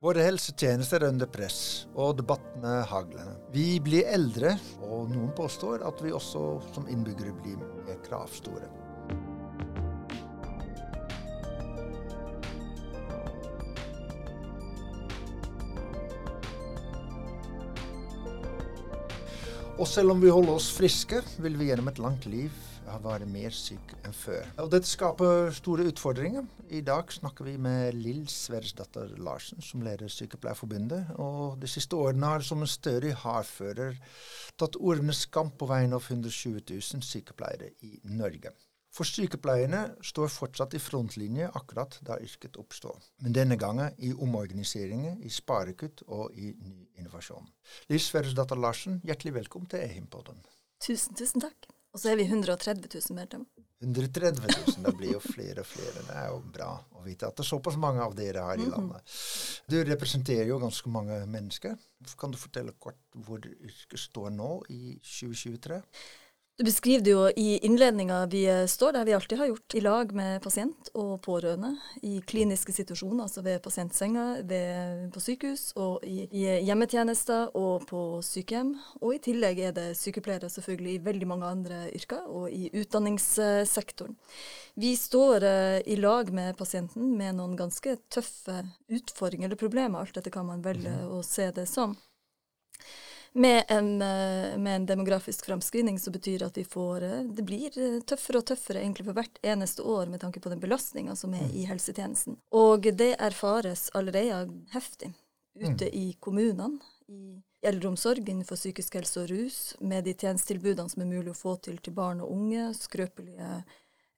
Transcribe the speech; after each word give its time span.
Våre 0.00 0.22
helsetjenester 0.24 1.02
er 1.04 1.12
under 1.12 1.28
press, 1.28 1.84
og 1.92 2.14
debattene 2.16 2.78
hagler. 2.88 3.34
Vi 3.52 3.74
blir 3.84 4.06
eldre, 4.08 4.54
og 4.80 5.10
noen 5.12 5.28
påstår 5.36 5.84
at 5.84 6.00
vi 6.00 6.14
også 6.16 6.44
som 6.72 6.86
innbyggere 6.88 7.34
blir 7.42 7.58
mer 7.60 7.98
kravstore. 8.06 8.64
Og 19.76 19.84
selv 19.84 20.16
om 20.16 20.24
vi 20.24 20.32
holder 20.32 20.56
oss 20.56 20.72
friske, 20.80 21.20
vil 21.44 21.60
vi 21.60 21.68
gjennom 21.68 21.92
et 21.92 22.00
langt 22.00 22.24
liv 22.24 22.69
være 22.98 23.26
mer 23.30 23.54
syk 23.54 23.92
enn 24.04 24.14
før. 24.16 24.48
Og 24.64 24.70
Dette 24.72 24.88
skaper 24.90 25.52
store 25.54 25.86
utfordringer. 25.92 26.46
I 26.70 26.80
dag 26.86 27.12
snakker 27.14 27.46
vi 27.46 27.56
med 27.56 27.94
Lill 27.94 28.24
Sverresdatter 28.28 29.12
Larsen, 29.22 29.62
som 29.62 29.84
leder 29.86 30.10
Sykepleierforbundet. 30.10 31.14
Og 31.22 31.60
de 31.62 31.70
siste 31.70 31.96
årene 31.96 32.32
har 32.32 32.42
som 32.46 32.64
en 32.64 32.70
stødig 32.70 33.14
hardfører 33.22 34.00
tatt 34.58 34.80
ordenes 34.80 35.26
kamp 35.30 35.56
på 35.60 35.70
vegne 35.70 35.96
av 35.96 36.10
120 36.10 36.64
000 36.66 37.06
sykepleiere 37.06 37.70
i 37.86 38.00
Norge. 38.10 38.52
For 38.90 39.06
sykepleierne 39.06 39.84
står 40.02 40.32
fortsatt 40.34 40.74
i 40.74 40.82
frontlinje 40.82 41.46
akkurat 41.54 41.94
da 42.06 42.18
yrket 42.18 42.58
oppstår. 42.58 42.98
Men 43.22 43.36
denne 43.36 43.58
gangen 43.58 43.94
i 44.02 44.10
omorganiseringer, 44.12 45.20
i 45.22 45.30
sparekutt 45.30 46.02
og 46.08 46.34
i 46.34 46.50
ny 46.58 46.88
innovasjon. 46.98 47.46
Lill 47.88 48.02
Sverresdatter 48.02 48.58
Larsen, 48.58 48.98
hjertelig 49.06 49.36
velkommen 49.38 49.70
til 49.70 49.84
Ehimpodden. 49.86 50.42
Tusen, 50.82 51.14
tusen 51.14 51.46
takk. 51.46 51.70
Og 51.90 51.98
så 51.98 52.12
er 52.12 52.20
vi 52.20 52.28
130 52.28 52.86
000 52.86 53.16
medlemmer. 53.18 53.48
130 53.80 54.44
000, 54.44 54.84
det 54.84 54.92
blir 54.98 55.14
jo 55.14 55.20
flere 55.24 55.62
og 55.62 55.66
flere. 55.66 56.02
Det 56.04 56.16
er 56.20 56.26
jo 56.28 56.40
bra 56.52 56.68
å 56.94 57.04
vite 57.04 57.28
at 57.30 57.38
det 57.38 57.46
er 57.46 57.48
såpass 57.48 57.78
mange 57.80 58.04
av 58.04 58.12
dere 58.18 58.44
her 58.44 58.60
i 58.60 58.66
mhm. 58.66 58.74
landet. 58.74 59.14
Du 59.72 59.78
representerer 59.88 60.50
jo 60.52 60.60
ganske 60.60 60.92
mange 60.92 61.16
mennesker. 61.30 61.78
Kan 62.20 62.34
du 62.34 62.38
fortelle 62.40 62.76
kort 62.78 63.00
hvor 63.24 63.40
yrket 63.40 64.00
står 64.00 64.30
nå 64.36 64.50
i 64.72 64.98
2023? 65.00 65.80
Du 66.60 66.64
beskriver 66.64 67.04
det 67.04 67.12
jo 67.14 67.20
i 67.40 67.56
innledninga 67.64 68.26
vi 68.28 68.42
står 68.68 68.92
der 68.92 69.06
vi 69.08 69.14
alltid 69.16 69.38
har 69.40 69.46
gjort, 69.48 69.74
i 69.74 69.80
lag 69.80 70.10
med 70.12 70.42
pasient 70.44 70.90
og 70.92 71.14
pårørende. 71.24 71.70
I 72.04 72.18
kliniske 72.20 72.74
situasjoner, 72.76 73.22
altså 73.24 73.40
ved 73.40 73.62
pasientsenga, 73.64 74.24
ved, 74.44 75.06
på 75.14 75.22
sykehus 75.24 75.62
og 75.80 76.04
i, 76.04 76.26
i, 76.28 76.42
hjemmetjenester 76.68 77.56
og 77.56 77.86
på 77.88 78.02
sykehjem. 78.20 78.74
Og 79.00 79.14
i 79.16 79.22
tillegg 79.24 79.62
er 79.70 79.72
det 79.78 79.86
sykepleiere 79.96 80.52
selvfølgelig 80.52 80.98
i 80.98 81.02
veldig 81.08 81.30
mange 81.32 81.48
andre 81.48 81.80
yrker, 81.96 82.28
og 82.28 82.52
i 82.52 82.68
utdanningssektoren. 82.76 84.20
Vi 84.84 84.92
står 85.00 85.48
uh, 85.48 85.80
i 85.80 85.96
lag 85.96 86.28
med 86.28 86.60
pasienten 86.60 87.16
med 87.16 87.40
noen 87.40 87.56
ganske 87.56 87.96
tøffe 88.12 88.60
utfordringer 88.92 89.48
eller 89.48 89.64
problemer, 89.64 90.04
alt 90.04 90.20
etter 90.20 90.36
hva 90.36 90.44
man 90.52 90.60
velger 90.60 91.06
mhm. 91.06 91.16
å 91.16 91.24
se 91.24 91.48
det 91.56 91.70
som. 91.72 91.96
Med 93.32 93.64
en, 93.68 94.02
eh, 94.02 94.58
med 94.58 94.76
en, 94.76 94.86
demografisk 94.86 95.46
framskrivning 95.46 95.98
så 95.98 96.10
betyr 96.10 96.38
det 96.38 96.46
at 96.46 96.56
vi 96.58 96.64
får 96.64 97.02
eh, 97.02 97.20
Det 97.22 97.42
blir 97.46 97.78
eh, 97.78 98.00
tøffere 98.02 98.40
og 98.40 98.46
tøffere 98.50 98.80
egentlig 98.82 99.06
for 99.06 99.14
hvert 99.14 99.38
eneste 99.42 99.82
år 99.86 100.10
med 100.10 100.20
tanke 100.20 100.40
på 100.42 100.50
den 100.50 100.60
belastninga 100.60 101.14
som 101.16 101.34
er 101.34 101.46
mm. 101.46 101.52
i 101.54 101.66
helsetjenesten. 101.70 102.40
Og 102.50 102.88
det 102.90 103.12
erfares 103.22 103.86
allerede 103.94 104.48
heftig 104.74 105.12
ute 105.54 105.86
mm. 105.86 105.92
i 105.92 106.06
kommunene. 106.18 106.80
I 107.10 107.38
eldreomsorg 107.70 108.26
innenfor 108.28 108.58
psykisk 108.58 108.96
helse 108.98 109.22
og 109.22 109.30
rus, 109.30 109.58
med 109.80 110.04
de 110.06 110.14
tjenestetilbudene 110.14 110.90
som 110.90 111.02
er 111.02 111.10
mulig 111.10 111.34
å 111.34 111.38
få 111.38 111.56
til 111.62 111.78
til 111.82 111.94
barn 111.94 112.22
og 112.24 112.30
unge, 112.32 112.70
skrøpelige 112.74 113.60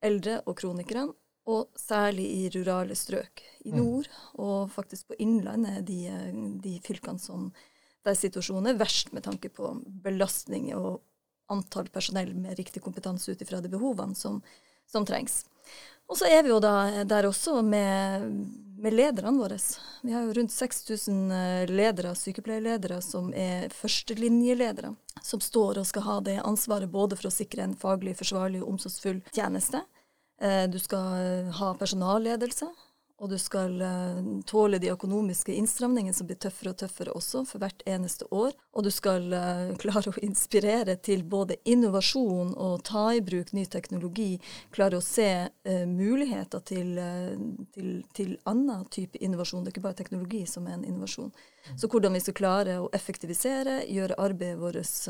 eldre 0.05 0.38
og 0.46 0.56
kronikere. 0.60 1.08
Og 1.52 1.72
særlig 1.77 2.28
i 2.38 2.48
rurale 2.55 2.94
strøk. 2.94 3.42
I 3.66 3.72
mm. 3.74 3.77
nord, 3.77 4.08
og 4.40 4.70
faktisk 4.72 5.10
på 5.10 5.18
Innlandet, 5.24 5.83
de, 5.88 6.06
de 6.62 6.77
fylkene 6.84 7.20
som 7.20 7.50
der 8.06 8.19
situasjonen 8.19 8.72
er 8.72 8.81
verst 8.81 9.12
med 9.14 9.25
tanke 9.27 9.50
på 9.53 9.75
belastning 10.05 10.72
og 10.77 11.00
antall 11.53 11.89
personell 11.92 12.34
med 12.34 12.58
riktig 12.58 12.83
kompetanse 12.83 13.33
ut 13.33 13.42
ifra 13.42 13.61
de 13.61 13.70
behovene 13.73 14.17
som, 14.17 14.40
som, 14.89 15.07
trengs. 15.07 15.42
Og 16.11 16.18
så 16.18 16.29
er 16.29 16.42
vi 16.45 16.51
jo 16.51 16.58
da 16.61 17.05
der 17.08 17.29
også 17.29 17.61
med, 17.64 18.24
med 18.83 18.96
lederne 18.96 19.33
våre. 19.39 19.58
Vi 20.02 20.13
har 20.13 20.27
jo 20.27 20.35
rundt 20.36 20.52
6000 20.52 21.33
eh, 21.33 21.70
ledere, 21.70 22.14
sykepleierledere, 22.18 22.98
som 23.05 23.30
er 23.35 23.73
førstelinjeledere. 23.77 24.92
Som 25.23 25.40
står 25.45 25.80
og 25.80 25.89
skal 25.89 26.07
ha 26.08 26.19
det 26.27 26.40
ansvaret 26.42 26.90
både 26.90 27.17
for 27.17 27.30
å 27.30 27.34
sikre 27.34 27.64
en 27.64 27.77
faglig 27.79 28.17
forsvarlig 28.19 28.63
og 28.64 28.74
omsorgsfull 28.74 29.23
tjeneste. 29.30 29.84
Eh, 30.42 30.64
du 30.69 30.80
skal 30.83 31.20
eh, 31.20 31.52
ha 31.61 31.73
personalledelse 31.79 32.69
og 33.22 33.30
du 33.30 33.36
skal 33.38 33.77
uh, 33.78 34.18
tåle 34.50 34.80
de 34.83 34.88
økonomiske 34.90 35.55
innstramningene 35.55 36.14
som 36.14 36.27
blir 36.27 36.40
tøffere 36.42 36.72
og 36.72 36.78
tøffere 36.80 37.12
også 37.14 37.44
for 37.46 37.62
hvert 37.62 37.84
eneste 37.86 38.27
år. 38.34 38.56
Og 38.74 38.83
du 38.83 38.90
skal 38.90 39.28
uh, 39.30 39.70
klare 39.83 40.10
å 40.10 40.22
inspirere 40.27 40.96
til 40.98 41.22
både 41.22 41.60
innovasjon 41.62 42.50
og 42.58 42.83
ta 42.88 43.05
i 43.14 43.22
bruk 43.22 43.55
ny 43.55 43.62
teknologi. 43.70 44.40
Klare 44.74 44.98
å 44.98 45.05
se 45.06 45.28
uh, 45.46 45.84
muligheter 45.86 46.66
til, 46.66 46.98
til, 47.77 47.94
til, 48.18 48.34
annen 48.50 48.90
type 48.90 49.22
innovasjon. 49.22 49.62
Det 49.62 49.70
er 49.70 49.77
ikke 49.77 49.86
bare 49.86 50.00
teknologi 50.02 50.42
som 50.50 50.66
er 50.66 50.80
en 50.80 50.86
innovasjon. 50.90 51.30
Så 51.78 51.86
hvordan 51.86 52.18
vi 52.18 52.27
skal 52.27 52.39
klare 52.42 52.80
å 52.83 52.90
effektivisere, 52.90 53.84
gjøre 53.86 54.18
arbeidet 54.18 54.58
vårt 54.58 55.06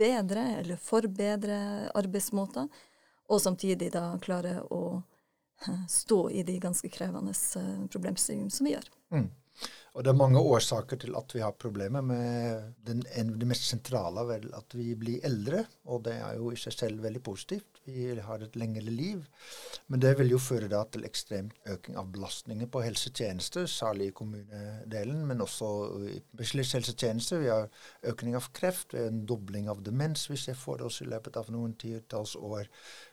bedre 0.00 0.48
eller 0.62 0.80
forbedre 0.80 1.58
arbeidsmåter, 2.00 2.72
og 3.28 3.40
samtidig 3.44 3.92
da 3.92 4.14
klare 4.24 4.62
å 4.72 5.02
stå 5.88 6.30
i 6.30 6.42
de 6.46 6.58
ganske 6.60 6.88
krevende 6.92 7.34
eh, 7.56 7.86
problemstillingene 7.92 8.50
som 8.50 8.66
vi 8.66 8.74
gjør. 8.76 8.90
Mm. 9.14 9.28
Og 9.92 10.04
det 10.04 10.08
er 10.08 10.16
mange 10.16 10.40
årsaker 10.40 10.96
til 11.02 11.12
at 11.18 11.34
vi 11.36 11.42
har 11.44 11.52
problemer 11.60 12.00
med 12.00 12.76
den, 12.86 13.02
en, 13.12 13.34
det 13.36 13.48
mest 13.48 13.66
sentrale, 13.68 14.22
vel 14.24 14.46
at 14.56 14.72
vi 14.72 14.94
blir 14.96 15.20
eldre. 15.28 15.66
Og 15.92 16.06
det 16.06 16.14
er 16.16 16.38
jo 16.38 16.48
i 16.48 16.56
seg 16.56 16.72
selv 16.72 17.02
veldig 17.04 17.20
positivt. 17.26 17.82
Vi 17.84 18.06
har 18.24 18.40
et 18.40 18.56
lengre 18.56 18.88
liv. 18.88 19.20
Men 19.92 20.00
det 20.00 20.14
vil 20.16 20.32
jo 20.32 20.40
føre 20.40 20.70
da 20.72 20.80
til 20.88 21.04
ekstremt 21.04 21.68
økning 21.68 22.00
av 22.00 22.08
belastninger 22.14 22.70
på 22.72 22.84
helsetjenester, 22.86 23.68
særlig 23.68 24.08
i 24.08 24.16
kommunedelen, 24.16 25.26
men 25.28 25.44
også 25.44 25.70
i 26.08 26.16
spesialisthelsetjenester. 26.22 27.44
Vi 27.44 27.52
har 27.52 27.68
økning 28.14 28.38
av 28.38 28.48
kreft, 28.56 28.94
vi 28.94 29.02
har 29.02 29.12
en 29.12 29.26
dobling 29.28 29.68
av 29.68 29.84
demens 29.84 30.24
hvis 30.30 30.48
vi 30.48 30.56
får 30.56 30.80
det 30.80 30.88
oss 30.88 31.02
i 31.04 31.10
løpet 31.12 31.36
av 31.36 31.52
noen 31.52 31.76
titalls 31.76 32.32
år. 32.40 32.70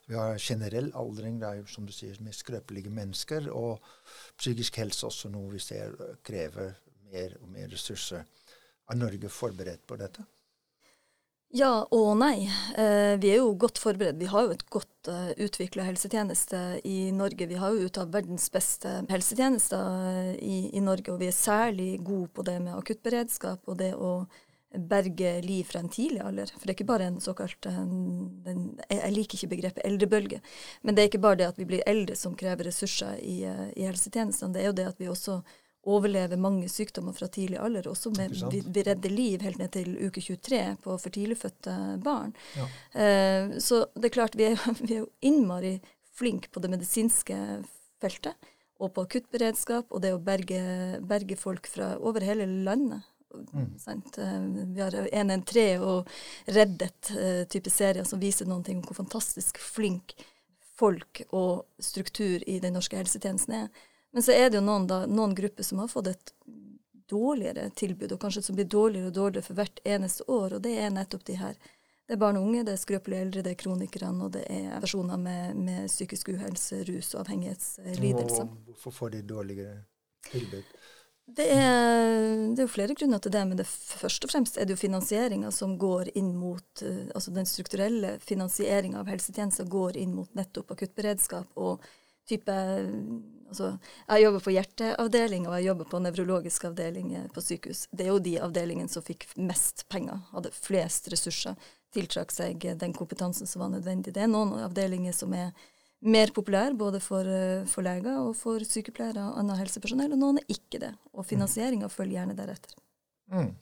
Vi 0.08 0.16
har 0.16 0.40
generell 0.42 0.94
aldring, 0.98 1.42
det 1.42 1.50
er 1.50 1.60
jo 1.60 1.68
som 1.70 1.86
du 1.86 1.92
sier, 1.94 2.16
med 2.24 2.34
skrøpelige 2.34 2.90
mennesker. 2.94 3.52
Og 3.52 3.84
psykisk 4.40 4.80
helse 4.80 5.10
også 5.10 5.30
noe 5.34 5.52
vi 5.54 5.62
ser 5.62 5.94
krever 6.26 6.69
mer 7.12 7.38
og 7.42 7.48
mer 7.54 7.70
ressurser. 7.72 8.26
Er 8.90 8.98
Norge 8.98 9.30
forberedt 9.30 9.86
på 9.88 9.98
dette? 10.00 10.26
Ja 11.50 11.72
og 11.90 12.12
nei. 12.22 12.46
Eh, 12.78 13.16
vi 13.18 13.32
er 13.34 13.40
jo 13.42 13.56
godt 13.58 13.80
forberedt. 13.82 14.20
Vi 14.22 14.28
har 14.30 14.46
jo 14.46 14.54
et 14.54 14.68
godt 14.70 15.10
uh, 15.10 15.32
eh, 15.32 15.46
utvikla 15.48 15.88
helsetjeneste 15.88 16.60
i 16.86 17.10
Norge. 17.10 17.48
Vi 17.50 17.58
har 17.58 17.74
jo 17.74 17.88
ut 17.90 17.98
av 17.98 18.12
verdens 18.14 18.46
beste 18.54 18.92
helsetjenester 19.10 19.82
uh, 19.82 20.36
i, 20.38 20.70
i, 20.78 20.84
Norge, 20.86 21.10
og 21.10 21.18
vi 21.24 21.32
er 21.32 21.34
særlig 21.34 21.96
gode 22.06 22.30
på 22.38 22.46
det 22.46 22.60
med 22.62 22.78
akuttberedskap 22.78 23.66
og 23.66 23.80
det 23.82 23.96
å 23.98 24.12
berge 24.70 25.32
liv 25.42 25.66
fra 25.66 25.82
en 25.82 25.90
tidlig 25.90 26.22
alder. 26.22 26.52
For 26.54 26.68
det 26.68 26.76
er 26.76 26.78
ikke 26.78 26.92
bare 26.92 27.08
en 27.10 27.18
såkalt 27.24 27.66
en, 27.66 27.96
en, 28.46 28.62
Jeg 28.94 29.16
liker 29.16 29.40
ikke 29.40 29.54
begrepet 29.56 29.88
eldrebølge. 29.90 30.44
Men 30.86 30.94
det 30.94 31.02
er 31.02 31.10
ikke 31.10 31.24
bare 31.24 31.40
det 31.42 31.50
at 31.50 31.58
vi 31.58 31.66
blir 31.72 31.82
eldre 31.90 32.14
som 32.14 32.38
krever 32.38 32.70
ressurser 32.70 33.18
i, 33.26 33.40
i 33.50 33.90
helsetjenestene. 33.90 34.54
Det 34.54 34.62
er 34.62 34.70
jo 34.70 34.78
det 34.78 34.86
at 34.92 35.02
vi 35.02 35.10
også 35.10 35.40
overlever 35.88 36.38
mange 36.38 36.70
sykdommer 36.70 37.16
fra 37.16 37.28
tidlig 37.32 37.60
alder. 37.60 37.88
Også 37.88 38.12
med, 38.18 38.36
vi, 38.52 38.62
vi, 38.66 38.84
redder 38.84 39.14
liv 39.14 39.44
helt 39.46 39.60
ned 39.62 39.72
til 39.74 39.96
uke 40.08 40.22
23 40.22 40.62
på 40.84 40.98
for 41.00 41.16
tidligfødte 41.16 41.76
barn. 42.04 42.34
Ja. 42.58 42.68
Eh, 43.02 43.58
så 43.64 43.86
det 43.96 44.10
er 44.10 44.18
klart, 44.20 44.36
vi 44.36 44.50
er, 44.52 44.60
vi 44.86 44.98
er 44.98 45.04
jo 45.04 45.12
innmari 45.22 45.78
flinke 46.20 46.52
på 46.52 46.64
det 46.64 46.74
medisinske 46.74 47.38
feltet. 48.02 48.50
Og 48.80 48.94
på 48.96 49.04
akuttberedskap 49.08 49.90
og 49.92 50.04
det 50.04 50.14
å 50.16 50.22
berge, 50.24 50.60
berge 51.04 51.36
folk 51.40 51.68
fra 51.68 51.94
over 52.00 52.24
hele 52.24 52.48
landet. 52.48 53.08
Mm. 53.30 54.74
Vi 54.74 54.82
har 54.82 54.96
113 55.12 55.84
og 55.86 56.08
Reddet 56.50 57.12
uh, 57.14 57.44
type 57.46 57.70
serier 57.70 58.08
som 58.08 58.22
viser 58.22 58.48
noen 58.50 58.64
ting 58.66 58.80
om 58.80 58.88
hvor 58.88 58.98
fantastisk 58.98 59.60
flink 59.62 60.16
folk 60.80 61.22
og 61.36 61.68
struktur 61.84 62.42
i 62.48 62.58
den 62.64 62.74
norske 62.78 62.98
helsetjenesten 62.98 63.58
er. 63.66 63.68
Men 64.14 64.26
så 64.26 64.34
er 64.34 64.50
det 64.50 64.60
jo 64.60 64.66
noen, 64.66 64.88
da, 64.90 65.04
noen 65.06 65.36
grupper 65.38 65.66
som 65.66 65.82
har 65.84 65.92
fått 65.92 66.12
et 66.14 66.32
dårligere 67.10 67.70
tilbud, 67.78 68.12
og 68.14 68.22
kanskje 68.22 68.44
som 68.46 68.58
blir 68.58 68.70
dårligere 68.70 69.10
og 69.10 69.18
dårligere 69.18 69.46
for 69.46 69.58
hvert 69.58 69.82
eneste 69.86 70.26
år, 70.30 70.58
og 70.58 70.64
det 70.66 70.76
er 70.82 70.94
nettopp 70.94 71.26
de 71.30 71.38
her. 71.40 71.58
Det 72.10 72.16
er 72.16 72.22
barn 72.22 72.40
og 72.40 72.48
unge, 72.48 72.64
det 72.66 72.74
er 72.74 72.82
skrøpelige 72.82 73.26
eldre, 73.26 73.42
det 73.46 73.52
er 73.54 73.60
kronikerne, 73.62 74.26
og 74.26 74.34
det 74.34 74.46
er 74.50 74.80
personer 74.82 75.18
med, 75.22 75.58
med 75.58 75.90
psykisk 75.92 76.32
uhelse, 76.34 76.84
rus 76.88 77.12
og 77.14 77.22
avhengighetslidelser. 77.22 78.48
Hvorfor 78.70 78.96
får 78.96 79.14
de 79.18 79.26
dårligere 79.30 79.76
tilbud? 80.32 80.72
Det 81.30 81.46
er, 81.54 82.08
det 82.56 82.58
er, 82.58 82.64
jo 82.64 82.72
flere 82.74 82.96
grunner 82.98 83.22
til 83.22 83.34
det, 83.34 83.42
men 83.46 83.60
det 83.60 83.68
først 83.70 84.26
og 84.26 84.32
fremst 84.32 84.58
er 84.58 84.66
det 84.66 84.74
jo 84.74 84.82
finansieringa 84.82 85.52
som 85.54 85.76
går 85.78 86.10
inn 86.18 86.32
mot 86.38 86.82
uh, 86.82 87.04
Altså 87.14 87.34
den 87.36 87.46
strukturelle 87.46 88.16
finansieringa 88.24 89.04
av 89.04 89.12
helsetjenester 89.12 89.70
går 89.70 90.00
inn 90.02 90.16
mot 90.18 90.34
nettopp 90.38 90.74
akuttberedskap 90.74 91.62
og 91.62 91.86
type 92.30 92.56
Altså, 93.50 93.72
jeg 94.06 94.24
jobber 94.24 94.44
på 94.46 94.54
hjerteavdeling 94.54 95.48
og 95.50 95.56
jeg 95.58 95.66
jobber 95.70 95.90
på 95.90 96.02
nevrologisk 96.04 96.68
avdeling 96.70 97.16
på 97.34 97.42
sykehus. 97.42 97.88
Det 97.90 98.06
er 98.06 98.12
jo 98.14 98.22
de 98.22 98.36
avdelingene 98.46 98.92
som 98.92 99.06
fikk 99.06 99.26
mest 99.42 99.88
penger, 99.90 100.22
hadde 100.36 100.54
flest 100.54 101.10
ressurser, 101.10 101.58
tiltrakk 101.96 102.34
seg 102.34 102.68
den 102.78 102.94
kompetansen 102.94 103.50
som 103.50 103.64
var 103.64 103.74
nødvendig. 103.74 104.14
Det 104.14 104.22
er 104.22 104.30
noen 104.30 104.54
avdelinger 104.62 105.16
som 105.18 105.34
er 105.34 105.50
mer 106.06 106.32
populære 106.36 106.78
både 106.78 107.02
for, 107.04 107.26
eh, 107.26 107.66
for 107.66 107.84
leger 107.84 108.22
og 108.22 108.36
for 108.38 108.64
sykepleiere 108.64 109.32
og 109.32 109.42
annet 109.42 109.60
helsepersonell, 109.64 110.14
og 110.14 110.22
noen 110.22 110.38
er 110.38 110.54
ikke 110.54 110.80
det. 110.80 110.94
Og 111.14 111.26
finansieringa 111.26 111.90
følger 111.90 112.22
gjerne 112.22 112.38
deretter. 112.38 112.78
Mm. 113.34 113.56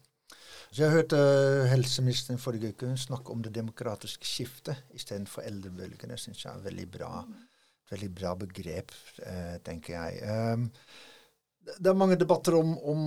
Så 0.72 0.84
Jeg 0.84 0.92
hørte 0.92 1.18
helseministeren 1.72 2.38
forrige 2.38 2.74
uke 2.76 2.98
snakke 3.00 3.32
om 3.32 3.42
det 3.42 3.54
demokratiske 3.56 4.26
skiftet 4.28 4.76
istedenfor 4.94 5.42
eldrebølgen. 5.48 6.10
Det 6.10 6.20
syns 6.20 6.44
jeg 6.44 6.54
er 6.54 6.66
veldig 6.68 6.92
bra. 6.92 7.24
Mm 7.24 7.48
veldig 7.92 8.10
bra 8.16 8.34
begrep, 8.40 8.96
eh, 9.24 9.60
tenker 9.66 9.96
jeg. 9.98 10.24
Um, 10.28 10.68
det 11.68 11.90
er 11.92 11.98
mange 12.00 12.16
debatter 12.16 12.56
om, 12.56 12.70
om, 12.88 13.00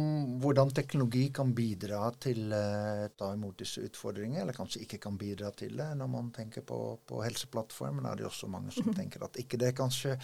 hvordan 0.43 0.69
teknologi 0.77 1.23
kan 1.33 1.55
bidra 1.57 2.03
til 2.21 2.51
å 2.53 2.59
uh, 2.61 3.05
ta 3.17 3.31
imot 3.33 3.57
disse 3.63 3.81
utfordringene, 3.87 4.43
eller 4.43 4.57
kanskje 4.57 4.83
ikke 4.85 4.99
kan 5.01 5.17
bidra 5.21 5.49
til 5.57 5.79
det. 5.79 5.87
Når 5.97 6.11
man 6.13 6.29
tenker 6.37 6.65
på, 6.69 6.77
på 7.09 7.23
Helseplattformen, 7.25 8.05
er 8.05 8.21
det 8.21 8.27
også 8.29 8.51
mange 8.53 8.75
som 8.77 8.93
tenker 8.99 9.25
at 9.25 9.39
ikke 9.41 9.61
det 9.63 9.73
kanskje 9.79 10.19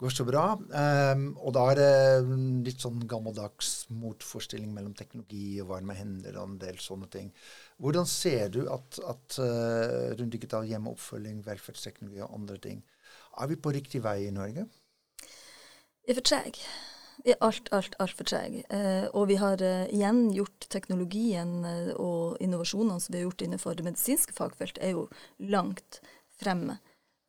går 0.00 0.16
så 0.16 0.24
bra. 0.24 0.46
Um, 0.56 1.26
og 1.36 1.52
da 1.58 1.66
er 1.74 1.82
det 1.82 2.40
litt 2.70 2.80
sånn 2.86 3.04
gammeldags 3.10 3.74
motforestilling 3.92 4.72
mellom 4.72 4.96
teknologi 4.96 5.60
og 5.60 5.74
varme 5.74 5.98
hender 5.98 6.40
og 6.40 6.54
en 6.54 6.58
del 6.64 6.80
sånne 6.80 7.12
ting. 7.12 7.28
Hvordan 7.84 8.08
ser 8.08 8.48
du 8.54 8.62
at, 8.72 8.96
at 9.04 9.40
uh, 9.44 10.16
rundt 10.16 10.32
digital 10.32 10.64
hjemmeoppfølging, 10.72 11.44
velferdsteknologi 11.44 12.24
og 12.24 12.32
andre 12.40 12.60
ting 12.64 12.84
er 13.40 13.50
vi 13.50 13.60
på 13.60 13.72
riktig 13.74 14.02
vei 14.04 14.24
i 14.26 14.34
Norge? 14.34 14.66
Vi 16.04 16.12
er 16.12 16.18
for 16.18 16.28
trege. 16.28 16.66
Vi 17.24 17.32
er 17.32 17.40
alt, 17.44 17.70
alt, 17.72 17.94
altfor 18.02 18.26
trege. 18.28 18.64
Eh, 18.68 19.06
og 19.16 19.28
vi 19.30 19.38
har 19.40 19.62
eh, 19.64 19.86
igjen 19.94 20.26
gjort 20.34 20.66
teknologien 20.72 21.54
eh, 21.64 21.92
og 21.96 22.40
innovasjonene 22.44 23.00
som 23.00 23.14
vi 23.14 23.22
har 23.22 23.28
gjort 23.28 23.44
innenfor 23.46 23.78
det 23.78 23.86
medisinske 23.86 24.34
fagfelt, 24.36 24.80
er 24.82 24.96
jo 24.96 25.06
langt 25.38 26.02
fremme. 26.40 26.78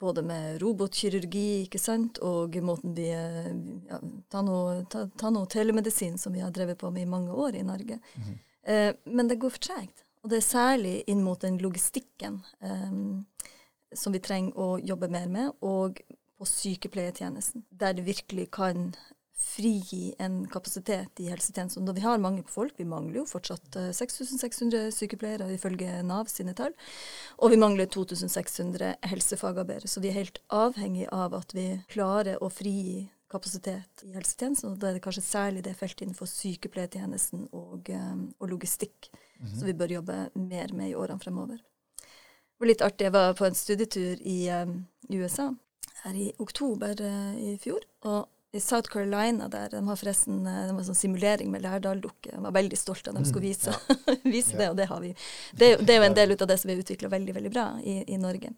Både 0.02 0.26
med 0.28 0.60
robotkirurgi 0.60 1.64
ikke 1.64 1.80
sant, 1.80 2.20
og 2.20 2.58
måten 2.66 2.96
vi 2.98 3.08
eh, 3.16 3.54
ja, 3.88 4.02
Ta 4.32 4.42
noe, 4.44 4.82
ta, 4.92 5.06
ta 5.16 5.32
noe 5.32 5.48
telemedisin 5.48 6.18
som 6.20 6.36
vi 6.36 6.44
har 6.44 6.52
drevet 6.52 6.82
på 6.82 6.92
med 6.92 7.06
i 7.06 7.12
mange 7.14 7.32
år 7.32 7.56
i 7.56 7.64
Norge. 7.64 8.00
Mm 8.16 8.24
-hmm. 8.24 8.38
eh, 8.72 8.96
men 9.06 9.28
det 9.28 9.40
går 9.40 9.50
for 9.50 9.60
tregt. 9.60 10.04
Og 10.24 10.30
det 10.30 10.38
er 10.38 10.42
særlig 10.42 11.04
inn 11.08 11.24
mot 11.24 11.42
den 11.42 11.58
logistikken. 11.58 12.42
Eh, 12.62 12.92
som 13.96 14.14
vi 14.16 14.24
trenger 14.24 14.58
å 14.58 14.76
jobbe 14.80 15.10
mer 15.12 15.28
med, 15.32 15.52
og 15.62 16.02
på 16.36 16.48
sykepleietjenesten, 16.50 17.64
der 17.72 17.96
det 17.96 18.06
virkelig 18.06 18.50
kan 18.52 18.92
frigi 19.36 20.14
en 20.20 20.46
kapasitet 20.48 21.20
i 21.20 21.28
helsetjenesten. 21.30 21.86
Da 21.86 21.94
vi 21.96 22.04
har 22.04 22.22
mange 22.24 22.44
på 22.44 22.54
folk, 22.54 22.76
vi 22.80 22.88
mangler 22.88 23.22
jo 23.22 23.26
fortsatt 23.30 23.78
6600 23.94 24.80
eh, 24.80 24.94
sykepleiere 24.96 25.50
ifølge 25.54 26.00
Nav 26.08 26.32
sine 26.32 26.56
tall, 26.56 26.76
og 27.38 27.52
vi 27.52 27.60
mangler 27.60 27.90
2600 27.92 28.96
helsefagarbeidere. 29.12 29.92
Så 29.92 30.04
vi 30.04 30.12
er 30.12 30.22
helt 30.22 30.40
avhengig 30.56 31.10
av 31.12 31.36
at 31.38 31.56
vi 31.56 31.68
klarer 31.92 32.40
å 32.40 32.52
frigi 32.52 33.06
kapasitet 33.32 34.06
i 34.08 34.14
helsetjenesten, 34.16 34.72
og 34.72 34.80
da 34.80 34.90
er 34.90 34.98
det 34.98 35.04
kanskje 35.04 35.26
særlig 35.28 35.66
det 35.66 35.76
feltet 35.80 36.06
innenfor 36.06 36.30
sykepleietjenesten 36.32 37.50
og, 37.52 37.92
eh, 37.92 38.18
og 38.40 38.50
logistikk 38.50 39.12
mm 39.12 39.48
-hmm. 39.48 39.60
som 39.60 39.68
vi 39.68 39.74
bør 39.74 39.98
jobbe 40.00 40.30
mer 40.36 40.74
med 40.74 40.90
i 40.90 40.96
årene 40.96 41.20
fremover 41.20 41.60
var 42.60 42.72
litt 42.72 42.86
artig. 42.86 43.10
Jeg 43.10 43.16
var 43.16 43.36
på 43.38 43.48
en 43.48 43.58
studietur 43.58 44.22
i 44.22 44.40
um, 44.52 44.80
USA 45.12 45.52
her 46.06 46.16
i 46.16 46.32
oktober 46.42 46.96
uh, 47.02 47.36
i 47.42 47.58
fjor. 47.62 47.84
Og 48.06 48.26
i 48.56 48.62
South 48.64 48.88
Carolina 48.88 49.50
der, 49.52 49.68
de 49.74 49.82
har 49.84 49.98
forresten 50.00 50.46
uh, 50.48 50.62
de 50.70 50.76
har 50.78 50.86
sånn 50.88 50.98
simulering 50.98 51.50
med 51.52 51.66
Lærdal-dukke. 51.66 52.32
Jeg 52.32 52.44
var 52.46 52.56
veldig 52.56 52.80
stolt 52.80 53.10
av 53.10 53.16
at 53.16 53.26
de 53.26 53.32
skulle 53.32 53.50
vise, 53.50 53.74
mm, 53.74 54.04
ja. 54.06 54.16
vise 54.38 54.56
ja. 54.56 54.60
det, 54.62 54.70
og 54.72 54.78
det 54.80 54.90
har 54.92 55.02
vi. 55.04 55.12
Det, 55.52 55.72
det 55.82 55.96
er 55.96 56.00
jo 56.00 56.10
en 56.10 56.20
del 56.20 56.36
av 56.38 56.52
det 56.52 56.60
som 56.62 56.70
vi 56.70 56.78
har 56.78 56.86
utvikla 56.86 57.12
veldig 57.12 57.36
veldig 57.36 57.52
bra 57.52 57.66
i, 57.84 57.98
i 58.16 58.20
Norge. 58.22 58.54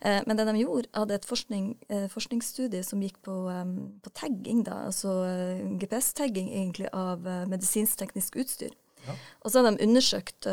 Uh, 0.00 0.20
men 0.24 0.38
det 0.38 0.48
de 0.48 0.56
gjorde, 0.62 0.92
hadde 0.96 1.18
et 1.18 1.28
forskning, 1.28 1.74
forskningsstudie 2.14 2.86
som 2.86 3.02
gikk 3.04 3.20
på, 3.26 3.36
um, 3.52 3.74
på 4.04 4.14
tagging, 4.16 4.64
da, 4.68 4.86
altså 4.88 5.18
GPS-tagging 5.82 6.48
egentlig 6.54 6.88
av 6.96 7.28
medisinsk-teknisk 7.50 8.40
utstyr. 8.40 8.72
Ja. 9.04 9.18
Og 9.44 9.52
så 9.52 9.60
har 9.60 9.68
de 9.68 9.84
undersøkt 9.84 10.48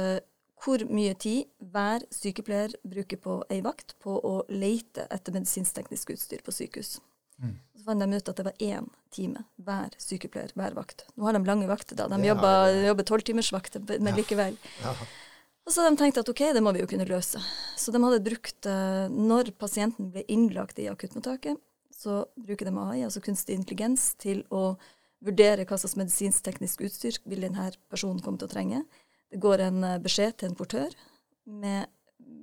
hvor 0.62 0.84
mye 0.94 1.14
tid 1.18 1.50
hver 1.74 2.04
sykepleier 2.14 2.76
bruker 2.86 3.18
på 3.22 3.40
ei 3.54 3.62
vakt 3.66 3.96
på 4.04 4.14
å 4.14 4.42
lete 4.50 5.08
etter 5.10 5.34
medisinsk-teknisk 5.34 6.14
utstyr 6.14 6.44
på 6.46 6.54
sykehus. 6.54 7.00
Mm. 7.42 7.56
Så 7.74 7.88
fant 7.88 8.04
de 8.04 8.20
ut 8.20 8.30
at 8.30 8.38
det 8.38 8.46
var 8.46 8.62
én 8.62 8.92
time 9.14 9.42
hver 9.66 9.96
sykepleier 9.98 10.54
hver 10.58 10.78
vakt. 10.78 11.08
Nå 11.16 11.26
har 11.26 11.34
de 11.34 11.42
lange 11.48 11.70
vakter, 11.70 11.98
da. 11.98 12.06
De 12.12 12.30
jobber 12.30 13.08
tolvtimersvakter, 13.10 13.82
men 13.98 14.18
likevel. 14.20 14.60
Ja. 14.84 14.94
Og 15.66 15.74
så 15.74 15.86
de 15.86 15.98
tenkt 15.98 16.18
at 16.22 16.30
ok, 16.30 16.48
det 16.56 16.62
må 16.64 16.74
vi 16.76 16.82
jo 16.82 16.90
kunne 16.90 17.10
løse. 17.10 17.42
Så 17.78 17.94
de 17.94 18.02
hadde 18.02 18.24
brukt, 18.26 18.62
uh, 18.70 19.06
når 19.10 19.54
pasienten 19.62 20.10
ble 20.14 20.26
innlagt 20.30 20.82
i 20.82 20.90
akuttmottaket, 20.92 21.58
så 21.94 22.24
bruker 22.38 22.70
de 22.70 22.74
AI, 22.82 23.04
altså 23.06 23.22
kunstig 23.22 23.58
intelligens, 23.58 24.12
til 24.22 24.42
å 24.50 24.76
vurdere 25.22 25.68
hva 25.70 25.78
slags 25.78 25.98
medisinsk-teknisk 26.00 26.82
utstyr 26.88 27.20
vil 27.30 27.46
denne 27.46 27.70
personen 27.94 28.22
komme 28.26 28.42
til 28.42 28.50
å 28.50 28.54
trenge. 28.54 28.82
Det 29.32 29.40
går 29.42 29.66
en 29.68 29.84
eh, 29.88 30.00
beskjed 30.04 30.38
til 30.38 30.52
en 30.52 30.58
portør 30.60 30.96
med 31.48 31.88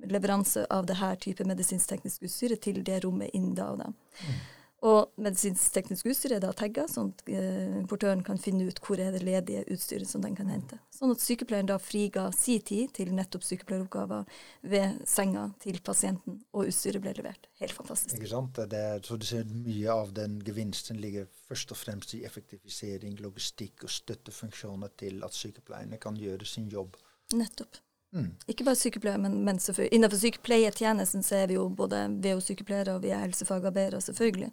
leveranse 0.09 0.65
av 0.73 0.87
det 0.89 0.97
her 0.99 1.17
type 1.21 1.45
medisinsk-teknisk 1.45 2.23
utstyr 2.25 2.55
til 2.61 2.81
det 2.85 3.01
rommet 3.03 3.33
innen 3.33 3.55
da 3.57 3.69
og 3.73 3.83
da. 3.83 3.91
Mm. 3.91 4.39
Og 4.85 5.11
medisinsk-teknisk 5.19 6.07
utstyr 6.07 6.37
er 6.37 6.43
da 6.43 6.53
tagga, 6.55 6.85
sånn 6.87 7.09
at 7.11 7.23
eh, 7.33 7.79
portøren 7.89 8.21
kan 8.23 8.39
finne 8.39 8.69
ut 8.69 8.79
hvor 8.85 9.01
er 9.01 9.11
det 9.11 9.25
ledige 9.27 9.65
utstyret 9.73 10.07
som 10.07 10.23
den 10.23 10.37
kan 10.37 10.51
hente. 10.51 10.79
Sånn 10.95 11.11
at 11.11 11.23
sykepleieren 11.23 11.67
da 11.67 11.75
friga 11.83 12.29
si 12.35 12.55
tid 12.63 12.93
til 12.95 13.11
nettopp 13.15 13.43
sykepleieroppgaver 13.47 14.39
ved 14.71 15.01
senga 15.09 15.49
til 15.59 15.81
pasienten, 15.83 16.39
og 16.55 16.71
utstyret 16.71 17.03
ble 17.03 17.13
levert. 17.17 17.49
Helt 17.59 17.75
fantastisk. 17.75 18.15
Ikke 18.15 18.31
sant. 18.31 18.63
Det 18.71 18.79
er, 18.93 19.03
så 19.03 19.19
du 19.19 19.27
ser 19.27 19.51
mye 19.51 19.91
av 19.91 20.15
den 20.15 20.39
gevinsten 20.47 21.01
ligger 21.03 21.27
først 21.49 21.75
og 21.75 21.81
fremst 21.81 22.15
i 22.15 22.23
effektivisering, 22.27 23.19
logistikk 23.19 23.83
og 23.83 23.93
støttefunksjoner 23.93 24.95
til 24.99 25.19
at 25.27 25.35
sykepleierne 25.35 25.99
kan 25.99 26.15
gjøre 26.19 26.47
sin 26.47 26.71
jobb. 26.71 26.95
Nettopp. 27.35 27.83
Mm. 28.15 28.31
Ikke 28.49 28.65
bare 28.65 28.79
sykepleiere, 28.79 29.21
men, 29.21 29.37
men 29.45 29.59
innenfor 29.59 30.17
sykepleietjenesten 30.17 31.23
så 31.25 31.43
er 31.43 31.51
vi 31.51 31.59
jo 31.59 31.67
både 31.69 32.07
VO-sykepleiere 32.23 32.95
og 32.97 33.03
vi 33.05 33.13
er 33.13 33.21
helsefagarbeidere, 33.21 34.01
selvfølgelig. 34.01 34.49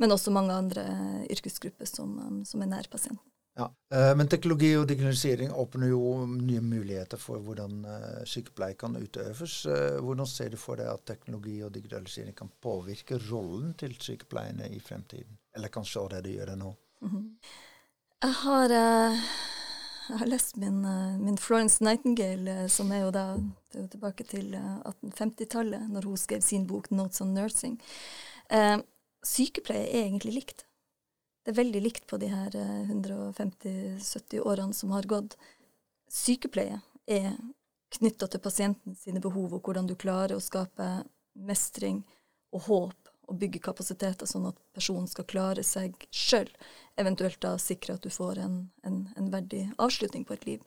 Men 0.00 0.14
også 0.14 0.32
mange 0.32 0.56
andre 0.56 0.84
yrkesgrupper 1.30 1.88
som, 1.88 2.16
um, 2.18 2.42
som 2.48 2.64
er 2.64 2.70
nær 2.72 2.88
pasienten. 2.90 3.22
Ja, 3.54 3.68
uh, 3.94 4.16
Men 4.18 4.26
teknologi 4.26 4.72
og 4.74 4.88
digitalisering 4.90 5.52
åpner 5.54 5.92
jo 5.92 6.24
nye 6.26 6.62
muligheter 6.64 7.20
for 7.20 7.44
hvordan 7.44 7.84
uh, 7.86 8.24
sykepleie 8.26 8.74
kan 8.80 8.96
utøves. 8.98 9.60
Uh, 9.68 10.00
hvordan 10.02 10.26
ser 10.26 10.50
du 10.50 10.58
for 10.58 10.80
deg 10.80 10.90
at 10.90 11.04
teknologi 11.06 11.60
og 11.62 11.70
digitalisering 11.76 12.34
kan 12.34 12.50
påvirke 12.64 13.20
rollen 13.28 13.76
til 13.78 13.94
sykepleierne 14.00 14.72
i 14.74 14.80
fremtiden? 14.82 15.38
Eller 15.54 15.70
kanskje 15.70 16.02
allerede 16.02 16.34
gjør 16.34 16.50
det 16.50 16.58
nå? 16.58 16.74
Mm 17.04 17.10
-hmm. 17.10 17.28
Jeg 18.22 18.32
har 18.32 18.68
jeg 20.08 20.18
har 20.20 20.28
lest 20.28 20.56
min, 20.60 20.84
eh, 20.84 21.16
min, 21.18 21.38
Florence 21.40 21.84
Nightingale, 21.84 22.50
eh, 22.50 22.68
som 22.68 22.92
er 22.92 23.04
jo 23.04 23.10
da 23.14 23.24
er 23.74 23.80
jo 23.80 23.88
tilbake 23.92 24.26
til 24.28 24.52
1850-tallet, 24.56 25.80
eh, 25.80 25.90
når 25.94 26.08
hun 26.10 26.20
skrev 26.20 26.42
sin 26.44 26.66
bok 26.66 26.90
'Notes 26.90 27.22
on 27.24 27.34
Nursing'. 27.34 27.80
Eh, 28.50 28.78
sykepleie 29.24 29.88
er 29.88 30.04
egentlig 30.04 30.34
likt. 30.34 30.64
Det 31.44 31.52
er 31.52 31.62
veldig 31.62 31.82
likt 31.82 32.06
på 32.06 32.16
de 32.16 32.28
her 32.28 32.50
150-70 32.88 34.40
årene 34.40 34.74
som 34.74 34.90
har 34.90 35.02
gått. 35.02 35.36
Sykepleie 36.08 36.80
er 37.06 37.36
knytta 37.92 38.26
til 38.26 38.40
pasienten 38.40 38.96
sine 38.96 39.20
behov, 39.20 39.52
og 39.52 39.62
hvordan 39.62 39.86
du 39.86 39.94
klarer 39.94 40.36
å 40.36 40.40
skape 40.40 41.04
mestring 41.34 42.02
og 42.52 42.62
håp 42.68 43.13
og 43.28 43.38
bygge 43.40 43.62
kapasiteter 43.64 44.28
sånn 44.28 44.48
at 44.50 44.58
personen 44.76 45.08
skal 45.10 45.26
klare 45.28 45.64
seg 45.66 45.96
sjøl, 46.14 46.50
eventuelt 47.00 47.40
da 47.42 47.54
sikre 47.60 47.96
at 47.96 48.04
du 48.04 48.10
får 48.12 48.40
en, 48.44 48.58
en, 48.86 49.00
en, 49.16 49.30
verdig 49.32 49.66
avslutning 49.82 50.26
på 50.28 50.36
et 50.36 50.46
liv. 50.48 50.62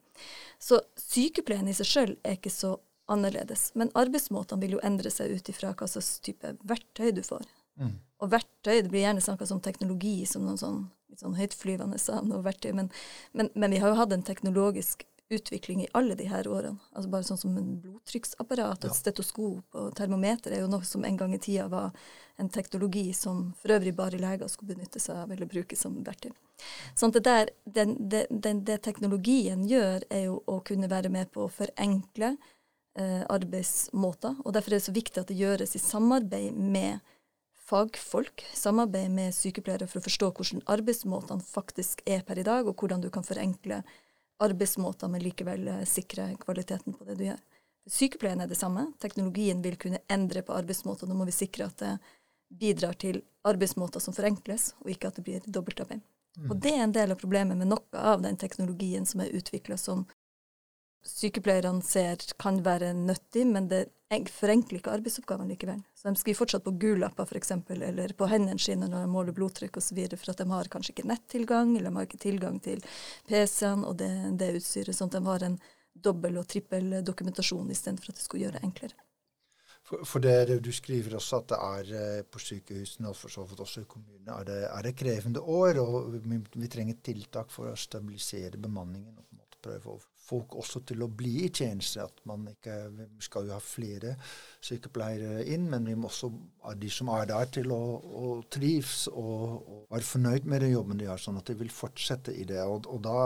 Så 0.58 0.80
sykepleien 1.00 1.68
i 1.70 1.76
seg 1.76 1.88
sjøl 1.88 2.14
er 2.22 2.38
ikke 2.38 2.52
så 2.52 2.76
annerledes, 3.08 3.70
men 3.78 3.92
arbeidsmåtene 3.96 4.60
vil 4.64 4.76
jo 4.76 4.84
endre 4.84 5.10
seg 5.12 5.32
ut 5.32 5.48
ifra 5.48 5.72
hva 5.72 5.88
slags 5.88 6.18
type 6.24 6.52
verktøy 6.68 7.12
du 7.16 7.22
får. 7.24 7.46
Mm. 7.80 7.94
Og 8.20 8.32
verktøy, 8.34 8.82
det 8.82 8.90
blir 8.90 9.06
gjerne 9.06 9.22
snakka 9.24 9.46
som 9.48 9.62
teknologi, 9.64 10.20
som 10.28 10.44
noen 10.44 10.60
sånn, 10.60 10.82
litt 11.08 11.22
sånn 11.22 11.38
høytflyvende 11.38 12.00
sa, 12.02 12.18
noe 12.26 12.42
verktøy, 12.44 12.74
men, 12.76 12.90
men, 13.32 13.48
men 13.54 13.72
vi 13.72 13.80
har 13.80 13.94
jo 13.94 14.00
hatt 14.02 14.12
en 14.12 14.26
teknologisk 14.26 15.06
utvikling 15.30 15.82
i 15.82 15.88
alle 15.92 16.14
de 16.14 16.24
her 16.28 16.48
årene. 16.48 16.78
Altså 16.92 17.10
Bare 17.12 17.26
sånn 17.26 17.40
som 17.40 17.56
en 17.60 17.74
blodtrykksapparat, 17.82 18.84
et 18.84 18.92
ja. 18.92 18.96
stetoskop 18.96 19.76
og 19.76 19.90
termometer 19.98 20.54
er 20.54 20.62
jo 20.62 20.70
noe 20.72 20.86
som 20.88 21.04
en 21.04 21.18
gang 21.20 21.34
i 21.36 21.40
tida 21.42 21.68
var 21.72 21.92
en 22.40 22.48
teknologi 22.52 23.10
som 23.16 23.50
for 23.60 23.74
øvrig 23.76 23.94
bare 23.98 24.20
leger 24.20 24.48
skulle 24.48 24.76
benytte 24.76 25.02
seg 25.02 25.24
av 25.24 25.34
eller 25.34 25.50
bruke 25.50 25.76
som 25.76 25.98
verktøy. 26.06 26.30
Sånn 26.96 27.12
at 27.12 27.18
det, 27.18 27.24
der, 27.26 27.52
den, 27.78 27.96
den, 27.98 28.40
den, 28.46 28.64
det 28.68 28.80
teknologien 28.86 29.66
gjør, 29.68 30.06
er 30.10 30.28
jo 30.30 30.40
å 30.46 30.60
kunne 30.64 30.90
være 30.90 31.12
med 31.12 31.30
på 31.34 31.44
å 31.44 31.52
forenkle 31.52 32.32
eh, 32.32 33.22
arbeidsmåter. 33.28 34.40
Og 34.44 34.56
derfor 34.56 34.74
er 34.74 34.80
det 34.80 34.88
så 34.88 34.96
viktig 34.96 35.22
at 35.22 35.30
det 35.30 35.38
gjøres 35.38 35.76
i 35.76 35.82
samarbeid 35.82 36.56
med 36.56 37.04
fagfolk 37.68 38.46
samarbeid 38.56 39.10
med 39.12 39.34
sykepleiere 39.36 39.88
for 39.88 40.00
å 40.00 40.06
forstå 40.06 40.30
hvordan 40.36 40.62
arbeidsmåtene 40.72 41.44
faktisk 41.44 42.00
er 42.08 42.22
per 42.24 42.40
i 42.40 42.46
dag, 42.46 42.68
og 42.68 42.80
hvordan 42.80 43.02
du 43.04 43.10
kan 43.12 43.26
forenkle 43.26 43.82
arbeidsmåter, 44.38 45.08
men 45.08 45.22
likevel 45.22 45.68
eh, 45.68 45.84
sikre 45.88 46.30
kvaliteten 46.40 46.94
på 46.94 47.06
det 47.08 47.18
du 47.18 47.24
gjør. 47.28 47.40
Sykepleien 47.88 48.40
er 48.44 48.50
det 48.50 48.58
samme. 48.58 48.90
Teknologien 49.00 49.62
vil 49.64 49.78
kunne 49.80 50.02
endre 50.12 50.42
på 50.44 50.52
arbeidsmåter. 50.52 51.08
Nå 51.08 51.16
må 51.16 51.24
vi 51.28 51.34
sikre 51.36 51.70
at 51.70 51.80
det 51.80 51.96
bidrar 52.48 52.96
til 53.00 53.22
arbeidsmåter 53.48 54.00
som 54.00 54.16
forenkles, 54.16 54.74
og 54.84 54.92
ikke 54.92 55.08
at 55.08 55.18
det 55.18 55.24
blir 55.24 55.46
dobbeltarbeid. 55.46 56.04
Mm. 56.38 56.50
Og 56.50 56.56
det 56.62 56.72
er 56.74 56.84
en 56.84 56.94
del 56.94 57.12
av 57.12 57.20
problemet 57.20 57.58
med 57.58 57.70
noe 57.72 58.02
av 58.12 58.22
den 58.22 58.36
teknologien 58.40 59.06
som 59.08 59.24
er 59.24 59.32
utvikla 59.36 59.76
som 59.80 60.04
sykepleierne 61.06 61.84
ser 61.84 62.22
kan 62.40 62.60
være 62.64 62.92
nyttig, 62.96 63.46
men 63.46 63.68
det 63.70 63.86
forenkler 64.32 64.80
ikke 64.80 64.92
arbeidsoppgavene 64.96 65.52
likevel. 65.52 65.80
Så 65.94 66.08
de 66.08 66.20
skriver 66.20 66.38
fortsatt 66.38 66.64
på 66.64 66.74
gullapper 66.80 67.28
f.eks., 67.28 67.52
eller 67.68 68.14
på 68.16 68.28
hendene 68.30 68.60
sine 68.62 68.88
når 68.88 69.04
de 69.04 69.12
måler 69.12 69.36
blodtrykk 69.36 69.80
osv., 69.80 70.00
for 70.14 70.32
at 70.32 70.40
de 70.40 70.48
har 70.50 70.70
kanskje 70.72 70.94
ikke 70.94 71.08
nettilgang, 71.10 71.76
eller 71.76 71.90
de 71.90 72.00
har 72.00 72.08
ikke 72.08 72.22
tilgang 72.24 72.60
til 72.64 72.80
PC-ene 73.28 73.88
og 73.88 73.98
det, 74.00 74.12
det 74.40 74.54
utstyret, 74.60 74.96
sånn 74.96 75.12
at 75.12 75.18
de 75.18 75.26
har 75.28 75.44
en 75.48 75.58
dobbel- 75.98 76.40
og 76.40 76.48
trippel 76.48 77.00
dokumentasjon 77.04 77.70
istedenfor 77.74 78.12
at 78.12 78.20
det 78.20 78.24
skulle 78.24 78.46
gjøre 78.46 78.60
det 78.60 78.66
enklere. 78.70 78.98
For 79.88 80.20
det, 80.20 80.60
Du 80.60 80.72
skriver 80.72 81.16
også 81.16 81.38
at 81.40 81.48
det 81.48 81.58
er 81.64 81.92
eh, 81.96 82.22
på 82.28 82.40
sykehusene 82.42 83.08
og 83.08 83.16
for 83.16 83.32
så 83.32 83.44
vidt 83.48 83.62
også 83.64 83.86
i 83.86 83.88
kommunene 83.88 84.34
er 84.34 84.44
det, 84.44 84.58
er 84.68 84.82
det 84.84 84.96
krevende 85.00 85.40
år, 85.40 85.80
og 85.80 86.12
vi, 86.12 86.40
vi, 86.52 86.68
trenger 86.68 86.98
tiltak 87.02 87.50
for 87.50 87.70
å 87.70 87.76
stabilisere 87.76 88.60
bemanningen. 88.60 89.16
Prøve 89.62 89.94
å 89.94 89.98
folk 90.28 90.56
også 90.60 90.82
til 90.88 91.04
å 91.04 91.10
bli 91.20 91.44
i 91.46 91.50
tjeneste. 91.52 92.04
at 92.04 92.20
man 92.28 92.46
ikke, 92.50 92.74
Vi 93.16 93.24
skal 93.24 93.46
jo 93.48 93.54
ha 93.56 93.60
flere 93.62 94.16
sykepleiere 94.60 95.44
inn, 95.54 95.68
men 95.70 95.86
vi 95.88 95.94
må 95.94 96.08
også 96.08 96.30
ha 96.64 96.74
de 96.74 96.90
som 96.90 97.08
er 97.14 97.26
der, 97.30 97.46
til 97.58 97.72
å, 97.72 97.82
å 98.22 98.32
trives 98.50 99.08
og, 99.08 99.44
og, 99.56 99.86
være 99.90 100.10
fornøyd 100.10 100.44
med 100.44 100.60
den 100.64 100.74
jobben 100.74 101.00
de 101.00 101.08
har, 101.08 101.20
sånn 101.22 101.40
at 101.40 101.48
de 101.48 101.56
vil 101.62 101.72
fortsette 101.72 102.34
i 102.34 102.44
det. 102.48 102.60
Og, 102.64 102.86
og 102.86 103.00
da 103.06 103.20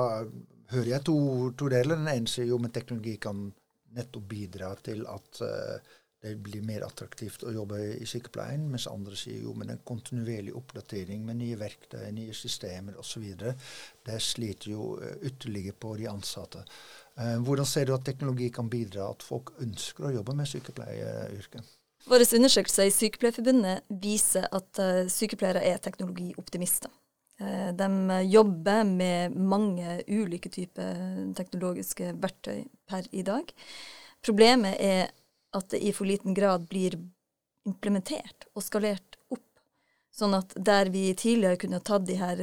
hører 0.72 0.94
jeg 0.94 1.06
to, 1.08 1.18
to 1.58 1.68
deler. 1.72 1.98
Den 1.98 2.12
ene 2.14 2.30
sier 2.30 2.48
jo 2.48 2.60
men 2.62 2.72
teknologi 2.74 3.18
kan 3.20 3.50
nettopp 3.92 4.28
bidra 4.28 4.70
til 4.80 5.02
at 5.10 5.42
uh, 5.44 5.98
det 6.22 6.36
blir 6.38 6.62
mer 6.62 6.84
attraktivt 6.86 7.42
å 7.42 7.50
jobbe 7.50 7.80
i 7.96 8.06
sykepleien, 8.06 8.68
mens 8.70 8.86
andre 8.86 9.16
sier 9.18 9.42
jo 9.42 9.56
men 9.58 9.72
en 9.72 9.80
kontinuerlig 9.82 10.52
oppdatering 10.54 11.24
med 11.26 11.40
nye 11.40 11.56
verktøy, 11.58 12.04
nye 12.14 12.34
systemer 12.36 12.94
osv. 13.00 13.24
Det 14.06 14.18
sliter 14.22 14.70
jo 14.70 14.84
eh, 15.02 15.16
ytterligere 15.26 15.74
på 15.82 15.96
de 15.98 16.06
ansatte. 16.12 16.62
Uh, 17.18 17.40
hvordan 17.42 17.66
ser 17.66 17.88
du 17.88 17.96
at 17.96 18.04
teknologi 18.06 18.52
kan 18.54 18.70
bidra 18.70 19.08
at 19.10 19.24
folk 19.26 19.50
ønsker 19.64 20.06
å 20.06 20.12
jobbe 20.14 20.36
med 20.38 20.46
sykepleieryrket? 20.48 21.72
Våre 22.06 22.26
undersøkelser 22.38 22.86
i 22.86 22.94
Sykepleierforbundet 22.94 23.90
viser 24.02 24.46
at 24.46 24.78
uh, 24.82 25.10
sykepleiere 25.10 25.64
er 25.72 25.82
teknologioptimister. 25.82 26.90
De 27.42 27.86
jobber 28.30 28.84
med 28.86 29.34
mange 29.34 29.96
ulike 30.06 30.50
typer 30.52 31.00
teknologiske 31.34 32.12
verktøy 32.22 32.60
per 32.86 33.08
i 33.10 33.24
dag. 33.26 33.48
Problemet 34.22 34.76
er 34.78 35.08
at 35.52 35.70
det 35.72 35.82
i 35.84 35.92
for 35.92 36.08
liten 36.08 36.34
grad 36.34 36.68
blir 36.68 36.98
implementert 37.68 38.48
og 38.54 38.64
skalert 38.64 39.18
opp. 39.30 39.44
Sånn 40.12 40.34
at 40.36 40.52
der 40.60 40.90
vi 40.92 41.06
tidligere 41.16 41.56
kunne 41.56 41.80
tatt 41.80 42.04
de 42.04 42.18
her 42.20 42.40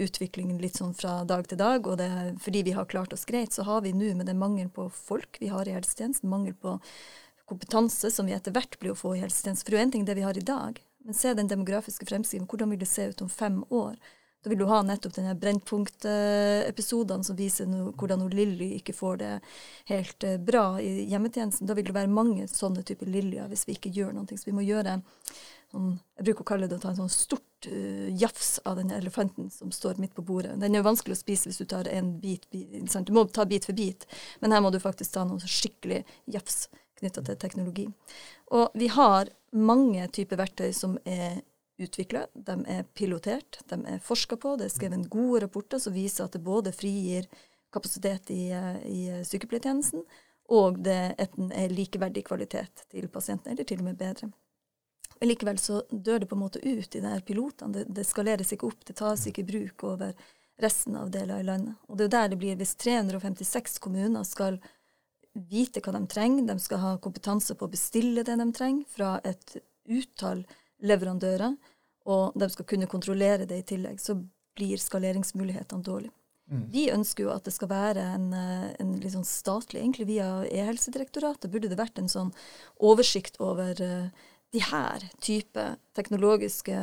utviklingen 0.00 0.56
litt 0.62 0.78
sånn 0.80 0.94
fra 0.96 1.18
dag 1.28 1.44
til 1.50 1.60
dag, 1.60 1.84
og 1.84 1.98
det, 2.00 2.08
fordi 2.40 2.62
vi 2.64 2.72
har 2.76 2.88
klart 2.88 3.12
oss 3.12 3.26
greit, 3.28 3.52
så 3.52 3.66
har 3.68 3.82
vi 3.84 3.92
nå 3.92 4.14
med 4.16 4.30
den 4.30 4.40
mangelen 4.40 4.70
på 4.72 4.86
folk 4.88 5.36
vi 5.40 5.50
har 5.52 5.68
i 5.68 5.74
helsetjenesten, 5.76 6.30
mangel 6.32 6.56
på 6.56 6.78
kompetanse 7.44 8.08
som 8.08 8.24
vi 8.24 8.32
etter 8.32 8.54
hvert 8.56 8.78
blir 8.80 8.94
å 8.94 8.96
få 8.96 9.18
i 9.18 9.20
helsetjenesten. 9.20 9.66
For 9.66 9.74
det 9.74 9.76
er 9.76 9.82
jo 9.82 9.88
én 9.88 9.92
ting 9.98 10.06
det 10.08 10.16
vi 10.16 10.24
har 10.24 10.40
i 10.40 10.48
dag, 10.48 10.80
men 11.04 11.18
se 11.18 11.34
den 11.36 11.50
demografiske 11.50 12.08
fremskriven. 12.08 12.48
Hvordan 12.48 12.72
vil 12.72 12.80
det 12.80 12.88
se 12.88 13.10
ut 13.12 13.24
om 13.26 13.28
fem 13.28 13.60
år? 13.68 13.98
Da 14.44 14.50
vil 14.50 14.58
du 14.60 14.66
ha 14.68 14.82
nettopp 14.84 15.14
denne 15.16 15.32
Brennpunkt-episodene 15.40 17.24
som 17.24 17.36
viser 17.38 17.64
no, 17.64 17.86
hvordan 17.96 18.26
Lilly 18.28 18.74
ikke 18.76 18.92
får 18.92 19.16
det 19.22 19.30
helt 19.88 20.26
uh, 20.28 20.34
bra 20.36 20.66
i 20.84 21.06
hjemmetjenesten. 21.08 21.64
Da 21.64 21.72
vil 21.78 21.88
det 21.88 21.96
være 21.96 22.12
mange 22.12 22.44
sånne 22.52 22.84
typer 22.84 23.08
Lillyer 23.08 23.48
hvis 23.48 23.64
vi 23.64 23.78
ikke 23.78 23.94
gjør 23.96 24.12
noe. 24.12 24.28
Så 24.36 24.50
vi 24.50 24.56
må 24.56 24.66
gjøre 24.66 24.98
sånn, 25.72 25.94
Jeg 26.18 26.28
bruker 26.28 26.44
å 26.44 26.50
kalle 26.52 26.68
det 26.68 26.76
å 26.76 26.82
ta 26.82 26.92
en 26.92 27.00
sånn 27.00 27.14
stort 27.14 27.70
uh, 27.72 28.10
jafs 28.20 28.58
av 28.68 28.76
den 28.82 28.92
elefanten 28.92 29.48
som 29.48 29.72
står 29.72 29.96
midt 30.04 30.12
på 30.12 30.26
bordet. 30.28 30.58
Den 30.60 30.76
er 30.76 30.84
jo 30.84 30.90
vanskelig 30.90 31.16
å 31.16 31.22
spise 31.22 31.48
hvis 31.48 31.62
du 31.64 31.66
tar 31.72 31.88
en 31.88 32.18
bit, 32.20 32.44
bit? 32.52 32.76
Du 33.08 33.16
må 33.16 33.24
ta 33.32 33.48
bit 33.48 33.64
for 33.64 33.80
bit, 33.80 34.04
men 34.44 34.52
her 34.52 34.60
må 34.60 34.74
du 34.74 34.80
faktisk 34.82 35.16
ta 35.16 35.24
noe 35.24 35.40
skikkelig 35.40 36.04
jafs 36.36 36.66
knytta 37.00 37.24
til 37.24 37.40
teknologi. 37.40 37.88
Og 38.52 38.76
vi 38.76 38.92
har 38.92 39.32
mange 39.56 40.04
typer 40.12 40.44
verktøy 40.44 40.68
som 40.76 41.00
er 41.08 41.40
utvikla, 41.80 42.26
de 42.34 42.56
er 42.70 42.84
pilotert, 42.94 43.58
de 43.70 43.80
er 43.90 44.02
forska 44.02 44.38
på. 44.40 44.54
Det 44.58 44.68
er 44.68 44.74
skrevet 44.74 45.08
gode 45.10 45.42
rapporter 45.44 45.82
som 45.82 45.94
viser 45.94 46.26
at 46.26 46.36
det 46.36 46.44
både 46.44 46.72
frigir 46.74 47.26
kapasitet 47.74 48.30
i, 48.30 48.52
i 48.86 49.00
sykepleiertjenesten, 49.26 50.04
og 50.54 50.78
det 50.84 51.16
er 51.18 51.72
likeverdig 51.72 52.26
kvalitet 52.28 52.84
til 52.92 53.08
pasienten, 53.10 53.52
eller 53.52 53.66
til 53.66 53.80
og 53.82 53.88
med 53.88 53.98
bedre. 53.98 54.30
Men 55.18 55.30
likevel 55.30 55.58
så 55.58 55.80
dør 55.90 56.22
det 56.22 56.28
på 56.30 56.36
en 56.36 56.44
måte 56.44 56.62
ut 56.62 56.94
i 56.94 57.00
de 57.00 57.10
her 57.10 57.22
pilotene. 57.26 57.72
Det, 57.72 57.84
det 57.96 58.06
skaleres 58.06 58.52
ikke 58.54 58.68
opp, 58.70 58.86
det 58.86 58.96
tas 58.98 59.26
ikke 59.30 59.42
i 59.42 59.50
bruk 59.50 59.84
over 59.88 60.14
resten 60.62 60.96
av 60.98 61.10
deler 61.10 61.42
i 61.42 61.46
landet. 61.46 61.78
Og 61.88 61.98
det 61.98 62.08
er 62.08 62.14
der 62.14 62.32
det 62.34 62.40
blir, 62.42 62.58
hvis 62.60 62.76
356 62.78 63.78
kommuner 63.82 64.26
skal 64.28 64.60
vite 65.34 65.82
hva 65.82 65.96
de 65.96 66.04
trenger, 66.10 66.46
de 66.46 66.58
skal 66.62 66.82
ha 66.82 66.92
kompetanse 67.02 67.56
på 67.58 67.66
å 67.66 67.72
bestille 67.72 68.22
det 68.26 68.36
de 68.38 68.50
trenger 68.54 68.90
fra 68.90 69.16
et 69.26 69.56
utall 69.90 70.44
leverandører, 70.84 71.56
og 72.10 72.36
de 72.38 72.48
skal 72.52 72.68
kunne 72.68 72.90
kontrollere 72.90 73.48
det 73.48 73.62
i 73.62 73.66
tillegg, 73.74 74.00
så 74.00 74.18
blir 74.54 74.80
skaleringsmulighetene 74.80 75.84
dårlige. 75.84 76.14
Mm. 76.52 76.64
Vi 76.70 76.84
ønsker 76.92 77.24
jo 77.24 77.32
at 77.32 77.46
det 77.46 77.54
skal 77.56 77.70
være 77.70 78.02
en, 78.18 78.28
en 78.36 78.92
litt 79.00 79.14
sånn 79.14 79.24
statlig, 79.24 79.80
egentlig 79.80 80.10
via 80.10 80.28
E-helsedirektoratet, 80.44 81.48
burde 81.50 81.70
det 81.72 81.80
vært 81.80 81.98
en 82.02 82.10
sånn 82.12 82.34
oversikt 82.84 83.40
over 83.40 83.80
uh, 83.80 84.28
de 84.52 84.62
her 84.62 85.08
type 85.24 85.64
teknologiske 85.96 86.76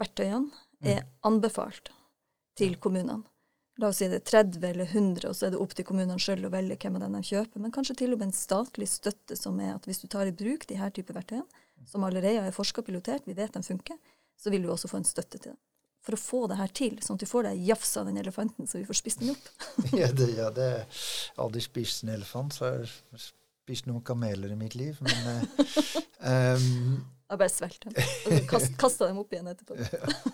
verktøyene 0.00 0.48
mm. 0.48 0.88
er 0.96 1.04
anbefalt 1.28 1.92
til 2.56 2.78
kommunene. 2.80 3.22
La 3.76 3.90
oss 3.92 4.00
si 4.00 4.08
det 4.08 4.22
er 4.22 4.28
30 4.48 4.64
eller 4.64 4.88
100, 4.88 5.28
og 5.28 5.36
så 5.36 5.46
er 5.46 5.52
det 5.52 5.60
opp 5.60 5.74
til 5.76 5.84
kommunene 5.84 6.16
sjøl 6.22 6.48
å 6.48 6.52
velge 6.54 6.78
hvem 6.80 6.96
av 6.96 7.04
dem 7.04 7.18
de 7.18 7.28
kjøper. 7.28 7.60
Men 7.60 7.74
kanskje 7.74 7.98
til 8.00 8.14
og 8.14 8.22
med 8.22 8.30
en 8.30 8.38
statlig 8.38 8.88
støtte 8.88 9.36
som 9.36 9.60
er 9.60 9.74
at 9.74 9.84
hvis 9.84 10.00
du 10.00 10.06
tar 10.08 10.30
i 10.30 10.32
bruk 10.32 10.64
de 10.70 10.78
her 10.80 10.94
type 10.96 11.12
verktøyene, 11.12 11.64
som 11.86 12.04
allerede 12.06 12.46
er 12.48 12.54
forska 12.54 12.82
og 12.82 12.88
pilotert, 12.88 13.26
vi 13.28 13.36
vet 13.36 13.54
de 13.54 13.62
funker, 13.62 13.98
så 14.36 14.52
vil 14.52 14.64
du 14.64 14.70
også 14.72 14.90
få 14.90 15.00
en 15.00 15.08
støtte 15.08 15.38
til 15.38 15.52
det. 15.52 15.58
For 16.06 16.14
å 16.14 16.20
få 16.22 16.40
det 16.50 16.60
her 16.60 16.70
til, 16.70 17.00
sånn 17.02 17.18
at 17.18 17.24
du 17.24 17.28
får 17.28 17.48
deg 17.48 17.64
jafs 17.66 17.96
av 17.98 18.06
den 18.06 18.20
elefanten, 18.20 18.68
så 18.70 18.78
vi 18.78 18.86
får 18.86 19.00
spist 19.00 19.24
den 19.24 19.32
opp. 19.32 19.48
ja, 20.00 20.10
det, 20.14 20.28
ja, 20.36 20.52
det 20.54 20.68
er 20.76 21.00
aldri 21.42 21.64
spist 21.64 22.04
en 22.04 22.14
elefant, 22.14 22.54
så 22.54 22.68
jeg 22.68 22.86
har 22.86 23.24
spist 23.24 23.88
noen 23.90 24.04
kameler 24.06 24.54
i 24.54 24.58
mitt 24.60 24.76
liv, 24.78 25.00
men 25.02 25.48
um, 26.22 27.00
Jeg 27.26 27.40
bare 27.40 27.50
svelget 27.50 27.84
dem. 27.84 27.94
Og 28.30 28.48
kast, 28.50 28.74
kasta 28.78 29.08
dem 29.10 29.18
opp 29.18 29.32
igjen 29.34 29.50
etterpå. 29.50 29.74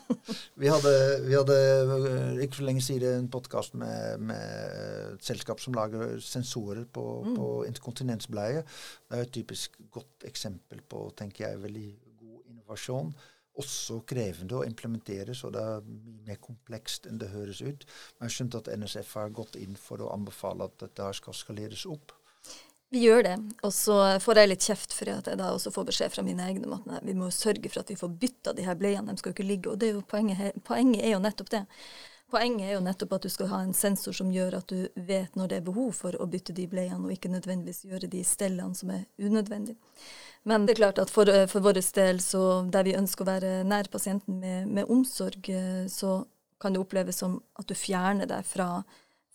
vi, 0.60 0.68
hadde, 0.68 0.92
vi, 1.24 1.34
hadde, 1.38 1.56
eh, 1.56 2.42
ikke 2.44 2.58
for 2.58 2.68
lenge 2.68 2.84
siden 2.84 3.22
en 3.22 3.30
podkast 3.32 3.76
med, 3.80 4.20
med, 4.28 4.76
et 5.14 5.24
selskap 5.24 5.62
som 5.62 5.76
lager 5.76 6.18
sensorer 6.20 6.84
på, 6.84 7.06
mm. 7.24 7.34
på 7.38 7.50
interkontinensbleie. 7.70 8.64
Det 9.08 9.18
er 9.18 9.24
et 9.24 9.34
typisk 9.34 9.80
godt 9.94 10.28
eksempel 10.28 10.84
på, 10.84 11.06
tenker 11.16 11.48
jeg, 11.48 11.62
veldig 11.64 11.88
god 12.20 12.52
innovasjon 12.52 13.14
også 13.60 13.98
krevende 14.08 14.56
å 14.56 14.64
implementere, 14.64 15.34
så 15.36 15.50
det 15.52 15.60
er 15.60 15.84
mye 15.84 16.24
mer 16.30 16.40
komplekst 16.40 17.08
enn 17.08 17.18
det 17.20 17.32
høres 17.34 17.60
ut. 17.60 17.84
Men 17.84 18.24
jeg 18.24 18.30
har 18.30 18.34
skjønt 18.36 18.58
at 18.62 18.70
NSF 18.80 19.14
har 19.20 19.34
gått 19.36 19.58
inn 19.60 19.76
for 19.80 20.00
å 20.00 20.12
anbefale 20.14 20.68
at 20.68 20.78
dette 20.80 21.08
skal 21.18 21.36
skaleres 21.36 21.84
opp. 21.90 22.14
Vi 22.92 23.00
gjør 23.06 23.22
det, 23.24 23.36
og 23.64 23.72
så 23.72 23.94
får 24.20 24.38
jeg 24.42 24.48
litt 24.50 24.64
kjeft 24.68 24.92
for 24.92 25.08
at 25.08 25.28
jeg 25.30 25.38
da 25.40 25.48
også 25.54 25.70
får 25.72 25.86
beskjed 25.88 26.12
fra 26.12 26.24
mine 26.26 26.44
egne 26.44 26.66
om 26.68 26.74
at 26.76 26.88
nei, 26.90 26.98
vi 27.08 27.14
må 27.16 27.30
sørge 27.32 27.70
for 27.72 27.80
at 27.80 27.88
vi 27.88 27.96
får 27.96 28.10
bytta 28.20 28.52
de 28.52 28.66
her 28.66 28.76
bleiene, 28.76 29.08
de 29.08 29.22
skal 29.22 29.32
jo 29.32 29.36
ikke 29.38 29.48
ligge. 29.48 29.72
Og 29.72 29.78
det 29.80 29.88
er 29.88 29.94
jo 29.96 30.02
poenget, 30.04 30.58
poenget 30.68 31.06
er 31.06 31.14
jo 31.14 31.22
nettopp 31.24 31.48
det. 31.54 31.62
Poenget 32.32 32.66
er 32.66 32.74
jo 32.74 32.84
nettopp 32.84 33.16
at 33.16 33.24
du 33.24 33.32
skal 33.32 33.48
ha 33.48 33.62
en 33.64 33.72
sensor 33.76 34.12
som 34.16 34.28
gjør 34.32 34.58
at 34.60 34.68
du 34.68 34.84
vet 35.08 35.40
når 35.40 35.48
det 35.48 35.58
er 35.62 35.66
behov 35.70 35.90
for 36.02 36.20
å 36.20 36.28
bytte 36.28 36.52
de 36.56 36.68
bleiene, 36.68 37.00
og 37.00 37.16
ikke 37.16 37.32
nødvendigvis 37.32 37.86
gjøre 37.88 38.12
de 38.12 38.22
stellene 38.28 38.76
som 38.76 38.92
er 38.92 39.08
unødvendige. 39.16 39.80
Men 40.44 40.68
det 40.68 40.76
er 40.76 40.82
klart 40.84 41.00
at 41.00 41.12
for, 41.12 41.32
for 41.48 41.64
vår 41.64 41.80
del, 41.80 42.20
der 42.76 42.88
vi 42.88 42.98
ønsker 43.00 43.24
å 43.24 43.32
være 43.32 43.58
nær 43.72 43.88
pasienten 43.92 44.36
med, 44.40 44.68
med 44.68 44.92
omsorg, 44.92 45.48
så 45.88 46.22
kan 46.60 46.76
det 46.76 46.84
oppleves 46.84 47.24
som 47.24 47.40
at 47.56 47.72
du 47.72 47.72
fjerner 47.72 48.28
deg 48.28 48.44
fra, 48.44 48.82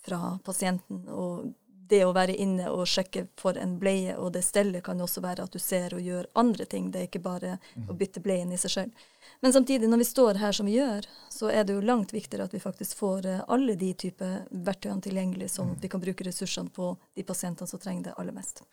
fra 0.06 0.36
pasienten. 0.46 1.08
og 1.10 1.56
det 1.90 2.04
å 2.06 2.14
være 2.16 2.36
inne 2.36 2.70
og 2.72 2.88
sjekke 2.90 3.26
for 3.40 3.58
en 3.60 3.78
bleie 3.80 4.16
og 4.18 4.34
det 4.36 4.44
stellet 4.46 4.84
kan 4.86 5.00
også 5.02 5.24
være 5.24 5.46
at 5.48 5.54
du 5.54 5.60
ser 5.62 5.96
og 5.96 6.04
gjør 6.04 6.28
andre 6.40 6.66
ting. 6.66 6.90
Det 6.92 7.02
er 7.02 7.10
ikke 7.10 7.24
bare 7.24 7.54
å 7.58 7.60
mhm. 7.60 7.98
bytte 8.00 8.24
bleien 8.24 8.52
i 8.52 8.60
seg 8.62 8.74
selv. 8.74 9.06
Men 9.44 9.54
samtidig, 9.54 9.90
når 9.90 10.02
vi 10.02 10.10
står 10.10 10.40
her 10.42 10.56
som 10.56 10.66
vi 10.66 10.78
gjør, 10.78 11.08
så 11.30 11.52
er 11.54 11.66
det 11.68 11.76
jo 11.76 11.86
langt 11.86 12.14
viktigere 12.16 12.48
at 12.48 12.54
vi 12.56 12.64
faktisk 12.64 12.98
får 12.98 13.28
eh, 13.30 13.42
alle 13.48 13.76
de 13.78 13.92
typer 13.94 14.48
verktøyene 14.50 15.04
tilgjengelig, 15.04 15.52
sånn 15.54 15.76
at 15.76 15.84
vi 15.84 15.92
kan 15.92 16.02
bruke 16.02 16.26
ressursene 16.26 16.74
på 16.74 16.96
de 17.16 17.26
pasientene 17.28 17.70
som 17.70 17.82
trenger 17.82 18.10
det 18.10 18.16
aller 18.18 18.36
mest. 18.36 18.64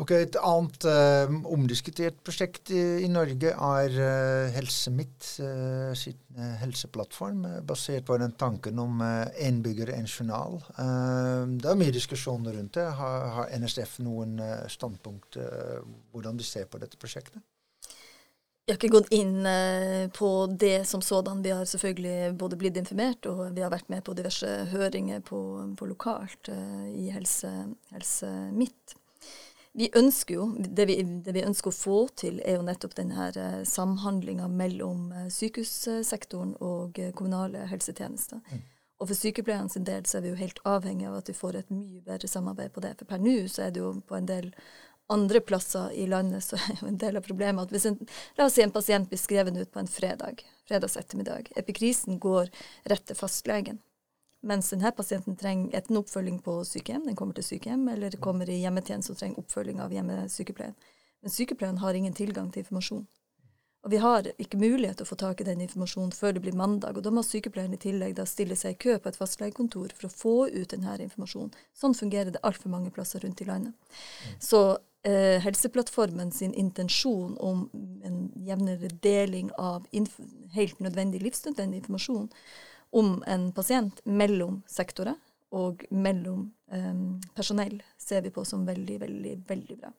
Ok, 0.00 0.10
Et 0.16 0.36
annet 0.40 0.86
uh, 0.88 1.32
omdiskutert 1.52 2.16
prosjekt 2.24 2.70
i, 2.72 2.80
i 3.04 3.08
Norge 3.12 3.50
er 3.52 3.96
uh, 3.98 4.52
HelseMitt 4.54 5.26
uh, 5.44 5.92
sin 5.98 6.16
helseplattform, 6.62 7.42
basert 7.68 8.06
på 8.08 8.16
den 8.16 8.32
tanken 8.40 8.80
om 8.80 9.02
én 9.04 9.58
bygger, 9.60 9.90
én 9.92 10.08
journal. 10.08 10.62
det 11.60 11.68
er 11.68 11.76
mye 11.76 11.92
diskusjon 11.92 12.46
rundt 12.46 12.78
det. 12.78 12.86
Har, 12.96 13.26
har 13.36 13.50
NSF 13.60 13.98
noen 14.00 14.40
standpunkt 14.72 15.36
hvordan 16.08 16.40
de 16.40 16.46
ser 16.48 16.64
på 16.72 16.80
dette 16.80 16.96
prosjektet? 16.96 17.36
Jeg 18.64 18.72
har 18.72 18.78
ikke 18.78 18.94
gått 18.94 19.12
inn 19.12 19.44
på 20.16 20.30
det 20.56 20.86
som 20.88 21.04
sådan. 21.04 21.44
Vi 21.44 21.52
har 21.52 21.68
selvfølgelig 21.68 22.32
både 22.40 22.56
blitt 22.56 22.80
informert, 22.80 23.28
og 23.28 23.52
vi 23.52 23.60
har 23.60 23.74
vært 23.74 23.92
med 23.92 24.00
på 24.06 24.16
diverse 24.16 24.48
høringer 24.72 25.20
på, 25.20 25.42
på 25.76 25.92
lokalt 25.92 26.48
i 26.48 27.10
Helse, 27.12 27.52
helse 27.92 28.32
Midt. 28.56 28.96
Vi 29.72 29.88
ønsker 29.96 30.36
jo, 30.36 30.46
det 30.60 30.84
vi, 30.90 30.98
det 31.24 31.32
vi, 31.32 31.44
ønsker 31.48 31.72
å 31.72 31.76
få 31.76 31.96
til, 32.20 32.42
er 32.44 32.58
jo 32.58 32.66
nettopp 32.66 32.92
denne 32.98 33.30
uh, 33.32 33.62
samhandlinga 33.64 34.50
mellom 34.52 35.06
uh, 35.16 35.26
sykehussektoren 35.32 36.52
og 36.60 37.00
uh, 37.00 37.08
kommunale 37.16 37.64
helsetjenester. 37.70 38.42
Mm. 38.52 38.62
Og 39.00 39.08
for 39.08 39.18
sykepleierne 39.18 39.72
sin 39.72 39.88
del 39.88 40.04
så 40.06 40.18
er 40.18 40.26
vi 40.26 40.32
jo 40.34 40.38
helt 40.38 40.60
avhengig 40.68 41.08
av 41.08 41.16
at 41.22 41.30
vi 41.32 41.34
får 41.34 41.62
et 41.62 41.72
mye 41.72 42.02
bedre 42.04 42.28
samarbeid 42.28 42.74
på 42.74 42.84
det. 42.84 42.92
For 43.00 43.08
per 43.08 43.22
nå 43.24 43.34
så 43.50 43.64
er 43.64 43.72
det 43.72 43.80
jo 43.80 43.94
på 44.06 44.18
en 44.18 44.28
del 44.28 44.52
andre 45.12 45.40
plasser 45.44 45.92
i 45.98 46.06
landet 46.06 46.44
så 46.44 46.56
er 46.56 46.78
jo 46.80 46.88
en 46.88 47.00
del 47.00 47.18
av 47.18 47.24
problemet 47.26 47.66
at 47.66 47.74
hvis 47.74 47.88
en, 47.90 47.98
la 48.38 48.46
oss 48.46 48.56
si 48.56 48.64
en 48.64 48.72
pasient 48.74 49.08
blir 49.10 49.20
skrevet 49.20 49.56
ut 49.58 49.72
på 49.72 49.82
en 49.82 49.90
fredag, 49.90 50.44
fredags 50.68 50.96
ettermiddag, 51.00 51.50
epikrisen 51.58 52.20
går 52.22 52.52
rett 52.92 53.04
til 53.08 53.18
fastlegen. 53.18 53.80
Mens 54.42 54.70
denne 54.70 54.90
pasienten 54.90 55.36
trenger 55.38 55.76
enten 55.78 56.00
oppfølging 56.00 56.40
på 56.42 56.56
sykehjem, 56.66 57.06
den 57.06 57.16
kommer 57.16 57.36
til 57.38 57.46
sykehjem, 57.46 57.86
eller 57.92 58.16
kommer 58.22 58.50
i 58.50 58.58
hjemmetjeneste 58.64 59.14
og 59.14 59.20
trenger 59.20 59.42
oppfølging 59.42 59.82
av 59.84 59.94
hjemmesykepleien. 59.94 60.74
Men 61.22 61.30
sykepleien 61.30 61.78
har 61.78 61.94
ingen 61.94 62.16
tilgang 62.18 62.48
til 62.50 62.64
informasjon. 62.64 63.04
Og 63.82 63.90
vi 63.90 63.98
har 63.98 64.26
ikke 64.38 64.58
mulighet 64.58 65.00
til 65.00 65.06
å 65.06 65.10
få 65.10 65.18
tak 65.18 65.40
i 65.42 65.46
den 65.46 65.62
informasjonen 65.64 66.12
før 66.14 66.36
det 66.36 66.42
blir 66.44 66.58
mandag. 66.58 66.98
Og 66.98 67.02
da 67.02 67.10
må 67.14 67.24
sykepleieren 67.26 67.74
i 67.74 67.80
tillegg 67.82 68.14
da 68.18 68.26
stille 68.30 68.54
seg 68.58 68.76
i 68.76 68.80
kø 68.84 68.96
på 69.02 69.10
et 69.10 69.18
fastlegekontor 69.18 69.94
for 69.98 70.06
å 70.06 70.14
få 70.14 70.34
ut 70.54 70.74
denne 70.74 70.94
informasjonen. 71.02 71.50
Sånn 71.74 71.98
fungerer 71.98 72.30
det 72.34 72.42
altfor 72.46 72.70
mange 72.74 72.92
plasser 72.94 73.22
rundt 73.26 73.42
i 73.42 73.48
landet. 73.48 73.98
Så 74.38 74.62
eh, 75.02 75.42
Helseplattformen 75.42 76.30
sin 76.34 76.54
intensjon 76.54 77.34
om 77.42 77.64
en 78.06 78.20
jevnere 78.46 78.90
deling 79.02 79.50
av 79.58 79.86
helt 80.54 80.78
nødvendig, 80.82 81.24
livsnødvendig 81.26 81.82
informasjon 81.82 82.30
om 82.92 83.22
en 83.26 83.48
pasient 83.56 84.02
mellom 84.04 84.60
sektorer 84.68 85.16
og 85.52 85.84
mellom 85.90 86.52
um, 86.72 87.20
personell 87.36 87.82
ser 88.00 88.22
vi 88.24 88.30
på 88.32 88.44
som 88.48 88.64
veldig, 88.66 89.00
veldig, 89.00 89.34
veldig 89.48 89.76
bra. 89.80 89.90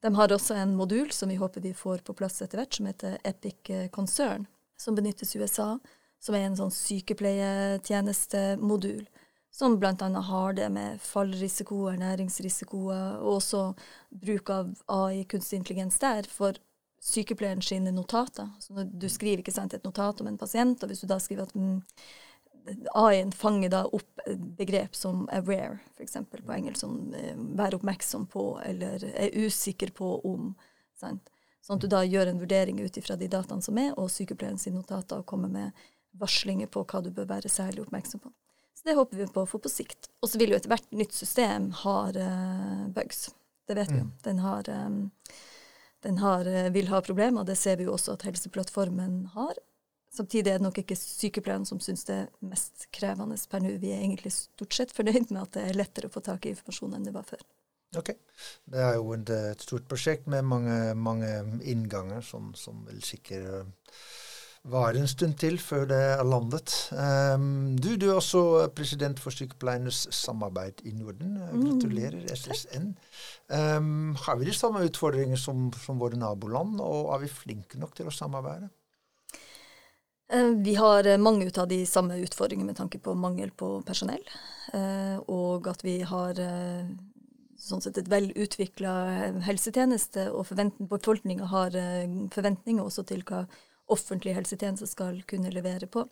De 0.00 0.14
har 0.14 0.32
også 0.32 0.54
en 0.54 0.76
modul 0.78 1.10
som 1.12 1.28
vi 1.28 1.34
håper 1.36 1.60
vi 1.60 1.74
får 1.74 1.98
på 2.06 2.14
plass 2.16 2.42
etter 2.42 2.58
hvert, 2.60 2.74
som 2.74 2.86
heter 2.86 3.18
Epic 3.26 3.70
eh, 3.74 3.88
Concern, 3.90 4.46
som 4.78 4.94
benyttes 4.94 5.34
i 5.34 5.38
USA, 5.42 5.78
som 6.22 6.34
er 6.34 6.44
en 6.46 6.56
sånn 6.58 6.70
sykepleietjenestemodul. 6.74 9.08
Som 9.50 9.78
bl.a. 9.80 10.08
har 10.28 10.52
det 10.54 10.68
med 10.70 11.00
fallrisiko, 11.02 11.88
ernæringsrisikoer, 11.90 13.18
og 13.24 13.36
også 13.40 13.74
bruk 14.22 14.50
av 14.54 14.70
AI, 14.86 15.24
kunstig 15.26 15.56
intelligens 15.58 15.98
der, 15.98 16.22
for 16.30 16.54
sykepleieren 17.00 17.62
sine 17.62 17.92
notater. 17.94 18.48
Så 18.60 18.74
når 18.74 18.88
du 18.92 19.08
skriver 19.08 19.42
ikke 19.42 19.54
sant, 19.54 19.74
et 19.74 19.84
notat 19.86 20.20
om 20.20 20.30
en 20.30 20.38
pasient, 20.38 20.82
og 20.82 20.90
hvis 20.90 21.04
du 21.04 21.08
da 21.10 21.18
skriver 21.22 21.46
at 21.46 21.54
mm, 21.54 21.78
AI-en 22.98 23.32
fanger 23.32 23.72
da 23.72 23.84
opp 23.86 24.24
begrep 24.58 24.96
som 24.96 25.28
'aware', 25.32 25.78
f.eks. 25.96 26.16
på 26.30 26.52
engelsk, 26.52 26.80
som 26.80 27.14
eh, 27.14 27.36
'være 27.36 27.78
oppmerksom 27.78 28.26
på' 28.26 28.62
eller 28.64 29.04
'er 29.04 29.36
usikker 29.46 29.90
på 29.90 30.20
om'. 30.24 30.54
Sant? 30.98 31.30
Sånn 31.62 31.76
at 31.76 31.84
du 31.84 31.88
da 31.88 32.02
gjør 32.04 32.26
en 32.26 32.40
vurdering 32.40 32.80
ut 32.80 32.96
ifra 32.96 33.16
de 33.16 33.28
dataene 33.28 33.62
som 33.62 33.78
er, 33.78 33.92
og 33.98 34.10
sykepleieren 34.10 34.58
sine 34.58 34.80
notater, 34.80 35.18
og 35.18 35.26
kommer 35.26 35.48
med 35.48 35.72
varslinger 36.18 36.66
på 36.66 36.84
hva 36.84 37.02
du 37.04 37.10
bør 37.10 37.28
være 37.28 37.48
særlig 37.52 37.84
oppmerksom 37.84 38.20
på. 38.20 38.32
Så 38.74 38.86
det 38.86 38.94
håper 38.94 39.18
vi 39.18 39.26
på 39.26 39.42
å 39.42 39.46
få 39.46 39.58
på 39.58 39.70
sikt. 39.70 40.08
Og 40.22 40.30
så 40.30 40.38
vil 40.38 40.54
jo 40.54 40.58
ethvert 40.58 40.86
nytt 40.94 41.12
system 41.12 41.72
ha 41.82 41.96
uh, 42.14 42.88
bugs. 42.94 43.28
Det 43.66 43.74
vet 43.74 43.90
vi 43.90 43.98
jo. 43.98 44.06
Mm. 44.06 44.12
Den 44.24 44.38
har 44.38 44.70
um, 44.70 45.00
den 46.06 46.18
har, 46.18 46.46
eh, 46.46 46.70
vil 46.70 46.88
ha 46.88 47.00
problemer. 47.02 47.44
Det 47.44 47.56
ser 47.58 47.76
vi 47.76 47.88
jo 47.88 47.94
også 47.96 48.14
at 48.14 48.26
Helseplattformen 48.28 49.26
har. 49.34 49.58
Samtidig 50.14 50.50
er 50.50 50.58
det 50.58 50.66
nok 50.66 50.78
ikke 50.78 50.96
sykepleierne 50.96 51.66
som 51.66 51.80
syns 51.80 52.04
det 52.08 52.14
er 52.14 52.28
mest 52.40 52.88
krevende 52.92 53.36
per 53.50 53.60
nå. 53.60 53.74
Vi 53.78 53.92
er 53.92 54.00
egentlig 54.00 54.32
stort 54.32 54.74
sett 54.74 54.94
fornøyd 54.96 55.30
med 55.30 55.42
at 55.42 55.52
det 55.58 55.66
er 55.68 55.78
lettere 55.78 56.08
å 56.08 56.14
få 56.14 56.24
tak 56.24 56.46
i 56.46 56.54
informasjon 56.54 56.94
enn 56.96 57.04
det 57.04 57.14
var 57.14 57.26
før. 57.28 57.42
Ok. 57.96 58.12
Det 58.68 58.80
er 58.84 58.96
jo 58.96 59.12
et 59.16 59.62
stort 59.64 59.86
prosjekt 59.88 60.26
med 60.26 60.44
mange, 60.44 60.94
mange 60.94 61.60
innganger 61.64 62.20
som, 62.24 62.54
som 62.54 62.84
vil 62.88 63.02
sikre 63.02 63.64
vare 64.68 65.00
en 65.00 65.08
stund 65.08 65.36
til 65.40 65.58
før 65.60 65.86
det 65.88 65.98
er 66.12 66.24
landet. 66.26 66.72
Um, 66.92 67.76
du, 67.80 67.94
du, 68.00 68.08
er 68.10 68.18
også 68.18 68.42
president 68.76 69.20
for 69.20 69.34
Sykepleiernes 69.34 70.06
samarbeid 70.14 70.82
i 70.88 70.92
Norden. 70.96 71.36
Mm. 71.38 71.62
Gratulerer, 71.64 72.24
SSN. 72.34 72.90
Um, 73.48 74.16
har 74.26 74.38
vi 74.38 74.48
de 74.48 74.56
samme 74.56 74.84
utfordringer 74.86 75.40
som, 75.40 75.68
som, 75.84 76.00
våre 76.00 76.18
naboland, 76.20 76.80
og 76.84 77.14
er 77.14 77.24
vi 77.24 77.32
flinke 77.32 77.80
nok 77.80 77.94
til 77.96 78.10
å 78.10 78.14
samarbeide? 78.14 78.70
Uh, 80.32 80.52
vi 80.64 80.76
har 80.76 81.06
mange 81.16 81.46
mange 81.46 81.60
av 81.60 81.70
de 81.70 81.84
samme 81.88 82.18
utfordringene 82.24 82.72
med 82.72 82.80
tanke 82.80 83.00
på 83.00 83.16
mangel 83.16 83.54
på 83.56 83.78
personell, 83.88 84.24
uh, 84.74 85.16
og 85.26 85.70
at 85.72 85.84
vi 85.86 86.00
har 86.08 86.36
uh, 86.36 86.90
sånn 87.58 87.80
sett 87.82 87.98
et 88.00 88.10
velutvikla 88.12 88.92
helsetjeneste, 89.46 90.28
og 90.30 90.52
befolkninga 90.78 91.48
har 91.50 91.74
forventninger 92.30 92.84
også 92.84 93.02
til 93.08 93.24
hva 93.26 93.46
offentlig 93.92 94.36
helsetjeneste 94.36 94.88
skal 94.90 95.22
kunne 95.28 95.52
levere 95.54 95.88
på. 95.90 96.06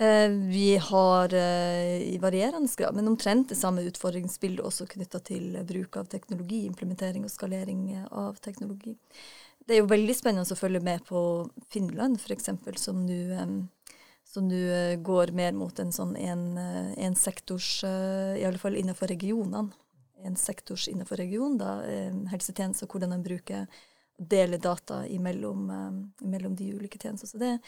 Eh, 0.00 0.30
vi 0.30 0.76
har 0.76 1.34
eh, 1.34 2.02
i 2.14 2.18
varierende 2.18 2.68
grad, 2.76 2.94
men 2.94 3.08
omtrent 3.08 3.48
det 3.48 3.58
samme 3.58 3.82
utfordringsbildet 3.82 4.64
også 4.64 4.86
knytta 4.86 5.18
til 5.18 5.58
bruk 5.66 5.98
av 6.00 6.06
teknologi, 6.08 6.62
implementering 6.66 7.26
og 7.26 7.32
skalering 7.32 7.82
av 8.08 8.38
teknologi. 8.40 8.94
Det 9.66 9.76
er 9.76 9.82
jo 9.82 9.90
veldig 9.90 10.16
spennende 10.16 10.56
å 10.56 10.58
følge 10.58 10.80
med 10.80 11.04
på 11.08 11.20
Finland, 11.68 12.16
f.eks., 12.22 12.48
som 12.80 13.04
nå 13.04 13.20
som 14.30 14.46
nå 14.46 14.56
eh, 14.56 14.96
går 15.02 15.34
mer 15.34 15.52
mot 15.58 15.78
en 15.82 15.90
sånn 15.92 16.14
en, 16.16 16.44
en 16.56 17.16
sektors, 17.18 17.82
i 17.82 18.44
alle 18.46 18.62
fall 18.62 18.78
innenfor 18.78 19.10
regionene, 19.10 19.72
en 20.22 20.36
sektors 20.38 20.86
innenfor 20.88 21.18
regionen, 21.18 21.58
da, 21.58 21.80
helsetjenester, 22.30 22.86
hvordan 22.86 23.16
en 23.16 23.24
bruker 23.24 23.66
dele 24.20 24.58
data 24.58 25.06
imellom, 25.06 25.70
uh, 25.70 26.26
imellom 26.26 26.56
de 26.56 26.74
ulike 26.74 26.98
tjenestene. 26.98 27.30
Så 27.30 27.38
det, 27.38 27.58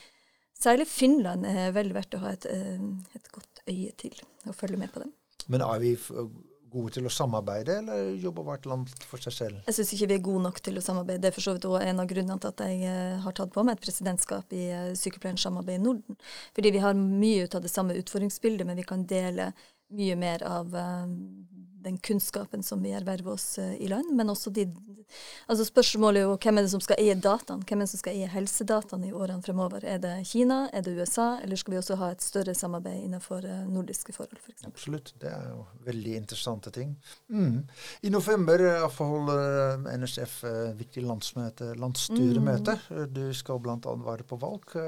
særlig 0.58 0.88
Finland 0.90 1.46
er 1.48 1.72
vel 1.76 1.92
verdt 1.96 2.16
å 2.18 2.22
ha 2.26 2.32
et, 2.36 2.46
uh, 2.46 2.86
et, 3.16 3.28
godt 3.32 3.64
øye 3.68 3.92
til 3.98 4.16
og 4.46 4.56
følge 4.56 4.80
med 4.80 4.92
på 4.92 5.04
dem. 5.04 5.12
Men 5.50 5.64
er 5.64 5.80
vi 5.82 5.96
gode 6.72 6.94
til 6.94 7.04
å 7.04 7.12
samarbeide, 7.12 7.80
eller 7.82 8.12
jobber 8.16 8.46
hvert 8.46 8.66
land 8.70 8.92
for 9.04 9.20
seg 9.20 9.34
selv? 9.36 9.58
Jeg 9.66 9.76
syns 9.76 9.90
ikke 9.92 10.08
vi 10.12 10.16
er 10.16 10.24
gode 10.24 10.44
nok 10.46 10.60
til 10.64 10.78
å 10.80 10.84
samarbeide. 10.84 11.20
Det 11.24 11.30
er 11.32 11.36
for 11.36 11.44
så 11.44 11.56
vidt 11.56 11.66
også 11.68 11.82
en 11.84 12.00
av 12.00 12.08
grunnene 12.08 12.40
til 12.40 12.52
at 12.52 12.64
jeg 12.64 12.86
uh, 12.86 13.20
har 13.26 13.36
tatt 13.36 13.52
på 13.52 13.64
meg 13.66 13.76
et 13.76 13.84
presidentskap 13.84 14.56
i 14.56 14.64
Sykepleierens 14.98 15.44
samarbeid 15.48 15.80
i 15.80 15.84
Norden. 15.84 16.20
Fordi 16.56 16.72
vi 16.72 16.84
har 16.84 16.96
mye 16.96 17.44
ut 17.46 17.58
av 17.58 17.64
det 17.64 17.72
samme 17.72 17.96
utfordringsbildet, 18.00 18.68
men 18.68 18.80
vi 18.80 18.88
kan 18.88 19.04
dele 19.08 19.52
mye 19.92 20.16
mer 20.18 20.42
av 20.46 20.74
uh, 20.74 21.06
den 21.82 21.98
kunnskapen 21.98 22.62
som 22.62 22.82
vi 22.82 22.92
erverver 22.92 23.32
oss 23.32 23.58
uh, 23.58 23.74
i 23.74 23.88
land, 23.88 24.14
men 24.16 24.30
også 24.30 24.50
de 24.50 24.70
Altså 25.50 25.66
Spørsmålet 25.68 26.22
er 26.22 26.24
jo 26.24 26.36
hvem 26.40 26.56
er 26.56 26.64
det 26.64 26.70
som 26.72 26.80
skal 26.80 26.96
eie 27.02 27.12
dataene? 27.20 27.66
Hvem 27.68 27.82
er 27.82 27.84
det 27.84 27.90
som 27.90 28.00
skal 28.00 28.14
eie 28.16 28.28
helsedataene 28.32 29.10
i 29.10 29.12
årene 29.12 29.44
fremover? 29.44 29.84
Er 29.84 29.98
det 30.00 30.12
Kina, 30.30 30.62
er 30.72 30.86
det 30.86 30.94
USA, 30.96 31.34
eller 31.42 31.60
skal 31.60 31.74
vi 31.74 31.80
også 31.82 31.98
ha 32.00 32.08
et 32.14 32.24
større 32.24 32.54
samarbeid 32.56 33.02
innenfor 33.02 33.44
uh, 33.44 33.58
nordiske 33.68 34.14
forhold 34.16 34.40
f.eks.? 34.40 34.64
Absolutt, 34.70 35.12
det 35.20 35.28
er 35.28 35.50
jo 35.50 35.66
veldig 35.84 36.14
interessante 36.16 36.72
ting. 36.72 36.94
Mm. 37.28 37.60
I 38.08 38.14
november 38.14 38.64
avholder 38.70 39.84
NSF 40.00 40.38
viktig 40.80 41.04
landsmøte, 41.04 41.74
landsstyremøte. 41.82 42.78
Mm. 42.88 43.04
Du 43.12 43.22
skal 43.36 43.60
bl.a. 43.60 43.76
være 44.08 44.24
på 44.32 44.40
valg. 44.40 44.80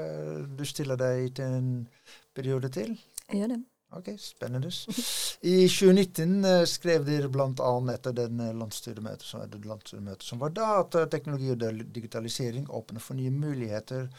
Du 0.57 0.65
stiller 0.65 0.97
deg 0.97 1.29
til 1.37 1.61
en 1.61 1.71
periode 2.33 2.73
til? 2.73 2.97
Jeg 3.29 3.43
gjør 3.43 3.57
det. 3.57 3.63
Ok, 3.95 4.09
spennende. 4.19 4.67
I 5.41 5.67
2019 5.67 6.45
uh, 6.45 6.51
eh, 6.51 6.65
skrev 6.67 7.05
dere 7.07 7.29
bl.a. 7.31 7.69
etter 7.93 8.15
den 8.17 8.41
uh, 8.43 8.51
landsstyremøtet 8.51 9.23
som, 9.23 9.43
landsstyremøte 9.63 10.27
som 10.27 10.41
var 10.41 10.51
da, 10.51 10.71
at 10.81 10.97
uh, 10.99 11.05
teknologi 11.11 11.53
og 11.53 11.83
digitalisering 11.95 12.67
åpner 12.67 13.03
for 13.03 13.15
nye 13.15 13.31
muligheter 13.31 14.09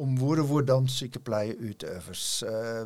om 0.00 0.14
hvor 0.16 0.40
og 0.40 0.48
hvordan 0.48 0.88
sykepleie 0.88 1.52
utøves. 1.60 2.22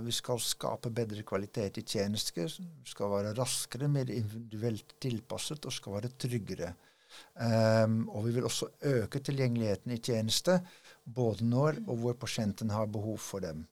vi 0.03 0.13
skal 0.13 0.41
skape 0.43 0.91
bedre 0.91 1.23
kvalitet 1.23 1.79
i 1.79 1.85
tjenester, 1.87 2.51
skal 2.85 3.13
være 3.13 3.37
raskere, 3.39 3.87
mer 3.87 4.11
individuelt 4.11 4.97
tilpasset 4.99 5.69
og 5.69 5.77
skal 5.77 5.95
være 6.01 6.11
tryggere. 6.19 6.73
Um, 7.39 8.09
og 8.09 8.27
vi 8.27 8.33
vil 8.35 8.49
også 8.49 8.67
øke 8.91 9.23
tilgjengeligheten 9.23 9.95
i 9.95 10.01
tjenester, 10.03 10.59
både 11.07 11.47
når 11.47 11.79
og 11.87 12.03
hvor 12.03 12.19
pasienten 12.19 12.75
har 12.75 12.91
behov 12.91 13.19
for 13.19 13.39
dem. 13.39 13.63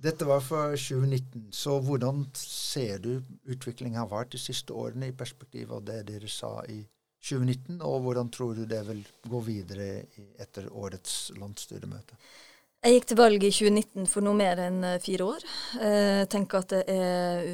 Dette 0.00 0.24
var 0.24 0.40
for 0.40 0.76
2019. 0.76 1.50
Så 1.52 1.76
hvordan 1.84 2.24
ser 2.36 3.02
du 3.04 3.12
utviklingen 3.44 4.00
har 4.00 4.08
vært 4.08 4.32
de 4.32 4.40
siste 4.40 4.72
årene 4.72 5.10
i 5.10 5.16
perspektiv 5.16 5.74
av 5.76 5.84
det 5.84 6.02
dere 6.08 6.30
sa 6.30 6.54
i 6.68 6.80
2019, 7.20 7.82
og 7.84 7.98
hvordan 8.06 8.30
tror 8.32 8.54
du 8.56 8.62
det 8.64 8.80
vil 8.86 9.02
gå 9.28 9.42
videre 9.44 9.88
etter 10.40 10.70
årets 10.72 11.34
landsstyremøte? 11.36 12.16
Jeg 12.80 12.96
gikk 12.96 13.10
til 13.10 13.20
valg 13.20 13.44
i 13.44 13.52
2019 13.52 14.08
for 14.08 14.24
noe 14.24 14.38
mer 14.38 14.62
enn 14.64 14.80
eh, 14.88 15.00
fire 15.04 15.26
år. 15.34 15.44
Jeg 15.76 16.28
tenker 16.32 16.62
at 16.62 16.72
det 16.72 16.84
er 16.88 17.50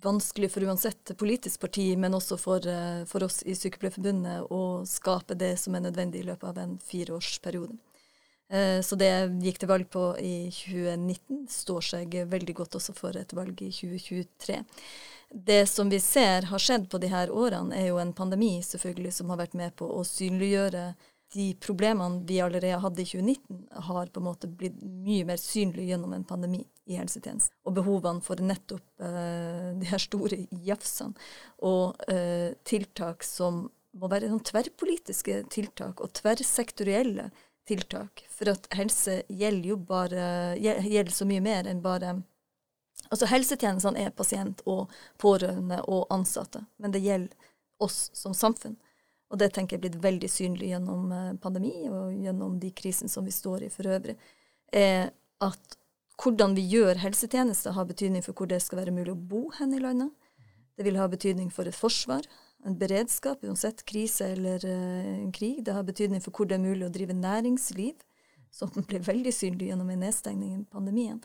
vanskelig 0.00 0.52
for 0.54 0.64
uansett 0.64 1.10
politisk 1.18 1.60
parti, 1.66 1.96
men 1.96 2.14
også 2.14 2.38
for, 2.38 2.66
eh, 2.66 3.04
for 3.04 3.26
oss 3.26 3.42
i 3.42 3.58
Sykepleierforbundet, 3.58 4.46
å 4.50 4.86
skape 4.86 5.34
det 5.34 5.58
som 5.58 5.74
er 5.74 5.80
nødvendig 5.90 6.22
i 6.22 6.28
løpet 6.30 6.48
av 6.48 6.58
en 6.58 6.78
fireårsperiode. 6.78 7.78
Så 8.50 8.96
det 8.98 9.08
gikk 9.44 9.60
til 9.62 9.68
valg 9.70 9.86
på 9.94 10.00
i 10.18 10.48
2019, 10.50 11.44
står 11.54 11.84
seg 11.86 12.16
veldig 12.32 12.56
godt 12.58 12.74
også 12.80 12.94
for 12.96 13.14
et 13.14 13.30
valg 13.36 13.60
i 13.62 13.68
2023. 13.70 14.56
Det 15.30 15.68
som 15.70 15.90
vi 15.92 16.00
ser 16.02 16.48
har 16.50 16.58
skjedd 16.58 16.88
på 16.90 16.98
de 16.98 17.12
her 17.12 17.30
årene, 17.30 17.76
er 17.78 17.92
jo 17.92 18.00
en 18.02 18.10
pandemi 18.16 18.56
selvfølgelig 18.66 19.12
som 19.20 19.30
har 19.30 19.38
vært 19.44 19.54
med 19.54 19.76
på 19.78 19.86
å 19.86 20.02
synliggjøre 20.02 20.88
de 21.34 21.52
problemene 21.62 22.24
vi 22.26 22.40
allerede 22.42 22.80
hadde 22.82 23.04
i 23.04 23.06
2019, 23.06 23.60
har 23.86 24.10
på 24.10 24.20
en 24.20 24.26
måte 24.26 24.50
blitt 24.50 24.80
mye 24.82 25.26
mer 25.28 25.38
synlige 25.38 25.92
gjennom 25.92 26.16
en 26.16 26.26
pandemi 26.26 26.64
i 26.90 26.98
helsetjenesten. 26.98 27.54
Og 27.62 27.76
behovene 27.76 28.24
for 28.24 28.42
nettopp 28.42 28.82
uh, 28.98 29.70
de 29.78 29.86
her 29.92 30.02
store 30.02 30.40
jafsene 30.66 31.14
og 31.62 32.00
uh, 32.10 32.50
tiltak 32.66 33.22
som 33.26 33.68
må 34.00 34.10
være 34.10 34.30
sånn 34.30 34.42
tverrpolitiske 34.46 35.44
tiltak 35.54 36.02
og 36.02 36.10
tverrsektorielle 36.18 37.28
tiltak. 37.70 38.24
For 38.34 38.50
at 38.52 38.68
helse 38.76 39.22
gjelder 39.28 39.72
jo 39.72 39.78
bare 39.88 40.26
gjelder 40.58 41.14
så 41.14 41.28
mye 41.28 41.44
mer 41.44 41.70
enn 41.70 41.84
bare 41.84 42.20
Altså 43.10 43.26
helsetjenestene 43.26 44.04
er 44.04 44.12
pasient 44.14 44.60
og 44.70 44.90
pårørende 45.18 45.80
og 45.90 46.04
ansatte, 46.14 46.60
men 46.78 46.92
det 46.94 47.00
gjelder 47.02 47.48
oss 47.82 48.10
som 48.14 48.36
samfunn. 48.36 48.76
Og 49.32 49.38
det 49.40 49.48
tenker 49.54 49.74
jeg 49.74 49.80
er 49.80 49.84
blitt 49.86 50.02
veldig 50.04 50.30
synlig 50.30 50.68
gjennom 50.72 51.10
eh, 51.14 51.32
pandemi 51.42 51.72
og 51.88 52.12
gjennom 52.12 52.58
de 52.62 52.70
krisene 52.76 53.10
som 53.10 53.26
vi 53.26 53.34
står 53.34 53.64
i 53.66 53.70
for 53.72 53.88
øvrig, 53.90 54.14
er 54.70 55.10
at 55.42 55.76
hvordan 56.20 56.54
vi 56.58 56.66
gjør 56.74 57.00
helsetjenester, 57.00 57.74
har 57.74 57.88
betydning 57.88 58.22
for 58.22 58.36
hvor 58.36 58.50
det 58.50 58.60
skal 58.62 58.82
være 58.82 58.94
mulig 58.94 59.14
å 59.14 59.20
bo 59.32 59.46
hen 59.56 59.74
i 59.74 59.82
landet. 59.82 60.12
Det 60.76 60.86
vil 60.86 61.00
ha 61.00 61.08
betydning 61.10 61.50
for 61.54 61.68
et 61.68 61.76
forsvar, 61.76 62.26
en 62.66 62.76
beredskap, 62.78 63.44
uansett 63.44 63.84
krise 63.88 64.32
eller 64.34 64.64
uh, 64.66 65.30
krig. 65.32 65.64
Det 65.64 65.72
har 65.72 65.86
betydning 65.86 66.22
for 66.24 66.34
hvor 66.34 66.48
det 66.48 66.58
er 66.58 66.64
mulig 66.64 66.86
å 66.86 66.92
drive 66.92 67.16
næringsliv, 67.16 67.94
som 68.50 68.72
ble 68.90 69.00
veldig 69.06 69.32
synlig 69.34 69.70
gjennom 69.70 69.90
en 69.92 70.04
nedstengning 70.04 70.54
i 70.58 70.64
pandemien. 70.72 71.20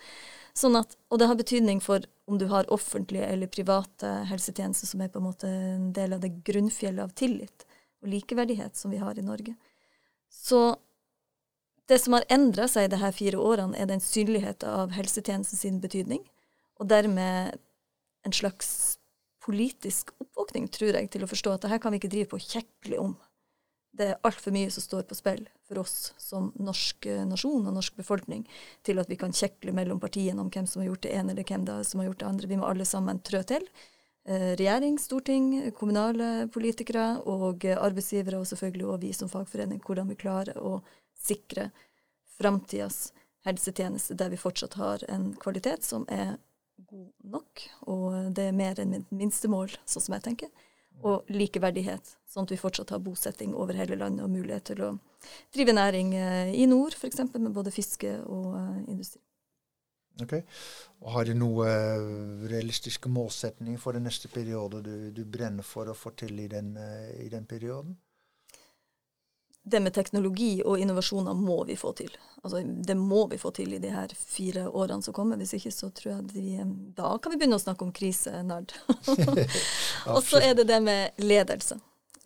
Sånn 0.55 0.77
at, 0.79 0.95
og 1.11 1.19
det 1.19 1.27
har 1.27 1.39
betydning 1.39 1.81
for 1.83 2.05
om 2.31 2.39
du 2.39 2.47
har 2.51 2.69
offentlige 2.73 3.27
eller 3.27 3.51
private 3.51 4.11
helsetjenester 4.29 4.87
som 4.87 5.03
er 5.03 5.11
på 5.11 5.19
en 5.19 5.27
måte 5.27 5.49
en 5.49 5.89
del 5.93 6.15
av 6.15 6.23
det 6.23 6.31
grunnfjellet 6.47 7.03
av 7.03 7.11
tillit 7.17 7.65
og 8.01 8.11
likeverdighet 8.13 8.77
som 8.79 8.93
vi 8.93 9.01
har 9.01 9.19
i 9.19 9.25
Norge. 9.25 9.55
Så 10.31 10.77
det 11.89 11.99
som 12.01 12.15
har 12.17 12.25
endra 12.33 12.67
seg 12.71 12.87
i 12.87 12.93
disse 12.93 13.11
fire 13.17 13.41
årene, 13.41 13.77
er 13.77 13.89
den 13.89 14.01
synligheten 14.01 14.69
av 14.69 14.93
helsetjenesten 14.95 15.59
sin 15.59 15.81
betydning, 15.83 16.23
og 16.79 16.89
dermed 16.89 17.59
en 18.25 18.33
slags 18.33 18.97
politisk 19.45 20.11
oppvåkning, 20.17 20.67
tror 20.73 20.97
jeg, 20.97 21.09
til 21.13 21.25
å 21.25 21.29
forstå 21.29 21.55
at 21.55 21.65
det 21.65 21.71
her 21.73 21.81
kan 21.83 21.93
vi 21.93 22.01
ikke 22.01 22.11
drive 22.13 22.31
på 22.33 22.41
kjekkelig 22.41 23.01
om. 23.01 23.15
Det 23.95 24.09
er 24.11 24.27
altfor 24.27 24.51
mye 24.51 24.71
som 24.73 24.83
står 24.83 25.05
på 25.07 25.15
spill 25.15 25.45
for 25.67 25.79
oss 25.79 26.13
som 26.19 26.49
norsk 26.59 27.07
eh, 27.07 27.23
nasjon 27.27 27.63
og 27.63 27.75
norsk 27.77 27.95
befolkning, 28.01 28.43
til 28.83 28.99
at 28.99 29.11
vi 29.11 29.17
kan 29.19 29.35
kjekle 29.35 29.71
mellom 29.75 30.01
partiene 30.03 30.41
om 30.43 30.49
hvem 30.51 30.67
som 30.67 30.81
har 30.81 30.89
gjort 30.89 31.05
det 31.05 31.13
ene 31.15 31.31
eller 31.31 31.47
hvem 31.47 31.67
det 31.67 31.77
som 31.87 32.01
har 32.01 32.09
gjort 32.09 32.23
det 32.23 32.29
andre. 32.31 32.49
Vi 32.51 32.59
må 32.59 32.67
alle 32.67 32.87
sammen 32.89 33.21
trø 33.23 33.43
til. 33.47 33.67
Eh, 34.27 34.51
regjering, 34.59 34.99
storting, 34.99 35.49
kommunale 35.77 36.49
politikere 36.51 37.21
og 37.29 37.63
arbeidsgivere, 37.71 38.41
og 38.41 38.49
selvfølgelig 38.51 38.89
også 38.89 39.03
vi 39.05 39.13
som 39.15 39.31
fagforening, 39.31 39.83
hvordan 39.85 40.11
vi 40.11 40.19
klarer 40.19 40.59
å 40.59 40.79
sikre 41.15 41.69
framtidas 42.35 43.13
helsetjeneste 43.45 44.17
der 44.17 44.33
vi 44.33 44.41
fortsatt 44.41 44.75
har 44.79 45.05
en 45.11 45.29
kvalitet 45.39 45.85
som 45.85 46.03
er 46.11 46.35
god 46.95 47.33
nok, 47.35 47.65
og 47.91 48.07
det 48.37 48.47
er 48.49 48.55
mer 48.55 48.79
enn 48.81 49.03
minstemål, 49.11 49.75
sånn 49.83 50.07
som 50.07 50.17
jeg 50.17 50.25
tenker. 50.29 50.65
Og 51.03 51.27
likeverdighet, 51.27 52.15
sånn 52.31 52.47
at 52.47 52.53
vi 52.53 52.59
fortsatt 52.59 52.93
har 52.95 53.03
bosetting 53.03 53.51
over 53.51 53.75
hele 53.75 53.97
landet 53.99 54.23
og 54.23 54.31
mulighet 54.31 54.69
til 54.71 54.83
å 54.85 54.91
drive 55.53 55.75
næring 55.75 56.13
eh, 56.15 56.53
i 56.55 56.67
nord, 56.71 56.95
f.eks. 56.95 57.19
med 57.35 57.51
både 57.51 57.73
fiske 57.75 58.13
og 58.23 58.53
uh, 58.55 58.77
industri. 58.87 59.19
Ok. 60.23 60.37
Og 61.03 61.09
Har 61.11 61.27
du 61.27 61.33
noen 61.35 61.67
eh, 61.67 62.47
realistiske 62.51 63.11
målsetninger 63.11 63.79
for 63.81 63.97
den 63.97 64.05
neste 64.07 64.31
periode 64.31 64.79
du, 64.85 65.11
du 65.11 65.23
brenner 65.27 65.65
for 65.65 65.91
å 65.91 65.97
få 65.97 66.13
til 66.15 66.39
i 66.39 66.47
den, 66.51 66.75
eh, 66.79 67.25
i 67.25 67.29
den, 67.31 67.47
perioden? 67.49 67.97
Det 69.65 69.79
med 69.81 69.93
teknologi 69.93 70.59
og 70.61 70.77
innovasjoner 70.79 71.33
må 71.33 71.63
vi 71.65 71.75
få 71.75 71.91
til. 71.97 72.11
Altså, 72.43 72.61
det 72.61 72.93
må 72.97 73.23
vi 73.31 73.39
få 73.41 73.49
til 73.57 73.73
i 73.73 73.79
de 73.81 73.89
her 73.89 74.11
fire 74.13 74.67
årene 74.69 75.01
som 75.01 75.15
kommer. 75.17 75.39
Hvis 75.41 75.55
ikke 75.57 75.71
så 75.73 75.89
tror 75.89 76.11
jeg 76.11 76.35
vi, 76.35 76.45
eh, 76.61 76.73
da 76.97 77.15
kan 77.17 77.33
vi 77.33 77.39
begynne 77.41 77.57
å 77.57 77.63
snakke 77.63 77.87
om 77.87 77.93
krise, 77.95 78.43
Nard. 78.45 78.75
og 80.13 80.21
så 80.23 80.43
er 80.43 80.53
det 80.59 80.67
det 80.69 80.79
med 80.85 81.17
ledelse. 81.17 81.79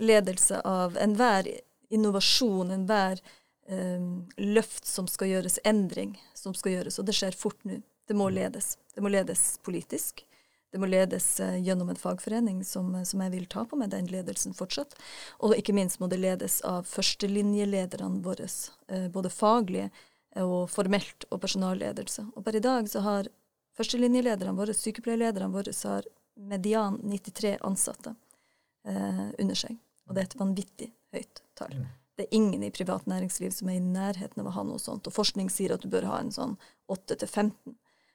Ledelse 0.04 0.60
av 0.67 0.99
enhver 0.99 1.47
innovasjon, 1.89 2.71
enhver 2.75 3.23
um, 3.71 4.28
løft 4.38 4.88
som 4.88 5.08
skal 5.08 5.32
gjøres, 5.34 5.60
endring 5.63 6.17
som 6.36 6.54
skal 6.56 6.78
gjøres. 6.78 6.99
Og 6.99 7.08
det 7.08 7.15
skjer 7.17 7.39
fort 7.39 7.60
nå. 7.63 7.80
Det 8.10 8.17
må 8.17 8.30
mm. 8.30 8.36
ledes. 8.36 8.73
Det 8.95 9.04
må 9.06 9.12
ledes 9.13 9.60
politisk. 9.63 10.25
Det 10.69 10.82
må 10.82 10.89
ledes 10.89 11.25
uh, 11.41 11.55
gjennom 11.58 11.89
en 11.89 11.99
fagforening 11.99 12.62
som, 12.67 12.91
som, 13.05 13.23
jeg 13.25 13.34
vil 13.34 13.47
ta 13.49 13.65
på 13.65 13.79
meg 13.79 13.89
den 13.93 14.10
ledelsen 14.12 14.53
fortsatt. 14.58 14.93
Og 15.41 15.55
ikke 15.58 15.73
minst 15.73 16.01
må 16.01 16.10
det 16.12 16.21
ledes 16.21 16.60
av 16.67 16.86
førstelinjelederne 16.89 18.21
våre, 18.25 18.49
uh, 18.91 19.08
både 19.13 19.34
faglige 19.34 19.89
og 20.38 20.69
formelt 20.69 21.25
og 21.34 21.41
personalledelse. 21.41 22.27
Og 22.38 22.45
per 22.45 22.60
i 22.60 22.63
dag 22.63 22.89
så 22.89 23.01
har 23.01 23.29
førstelinjelederne 23.77 24.53
våre, 24.58 24.75
sykepleierlederne 24.77 25.49
våre, 25.53 25.73
har 25.89 26.05
median 26.39 26.99
93 27.03 27.58
ansatte 27.62 28.15
eh, 28.88 29.25
under 29.39 29.55
seg. 29.55 29.77
Og 30.08 30.15
det 30.15 30.21
er 30.21 30.29
et 30.29 30.39
vanvittig 30.39 30.89
høyt 31.15 31.41
tall. 31.60 31.75
Mm. 31.75 31.88
Det 32.19 32.25
er 32.25 32.36
ingen 32.36 32.63
i 32.67 32.71
privat 32.75 33.05
næringsliv 33.08 33.51
som 33.55 33.69
er 33.71 33.79
i 33.79 33.84
nærheten 33.84 34.41
av 34.43 34.49
å 34.49 34.55
ha 34.58 34.63
noe 34.67 34.82
sånt. 34.82 35.08
Og 35.08 35.15
forskning 35.15 35.51
sier 35.53 35.75
at 35.75 35.84
du 35.84 35.91
bør 35.91 36.08
ha 36.10 36.19
en 36.19 36.34
sånn 36.36 36.58
8-15. 36.91 37.53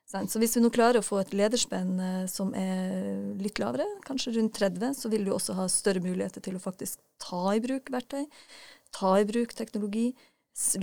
Så 0.04 0.38
hvis 0.38 0.54
vi 0.56 0.62
nå 0.62 0.68
klarer 0.70 1.00
å 1.00 1.06
få 1.06 1.22
et 1.22 1.32
lederspenn 1.34 1.96
eh, 2.00 2.26
som 2.30 2.52
er 2.58 3.32
litt 3.40 3.58
lavere, 3.58 3.86
kanskje 4.04 4.36
rundt 4.36 4.54
30, 4.58 4.92
så 4.98 5.10
vil 5.10 5.24
du 5.26 5.32
også 5.34 5.56
ha 5.58 5.64
større 5.72 6.02
muligheter 6.04 6.44
til 6.44 6.58
å 6.58 6.62
faktisk 6.62 7.00
ta 7.22 7.56
i 7.56 7.62
bruk 7.64 7.88
verktøy, 7.90 8.26
ta 8.94 9.16
i 9.18 9.26
bruk 9.26 9.56
teknologi, 9.56 10.12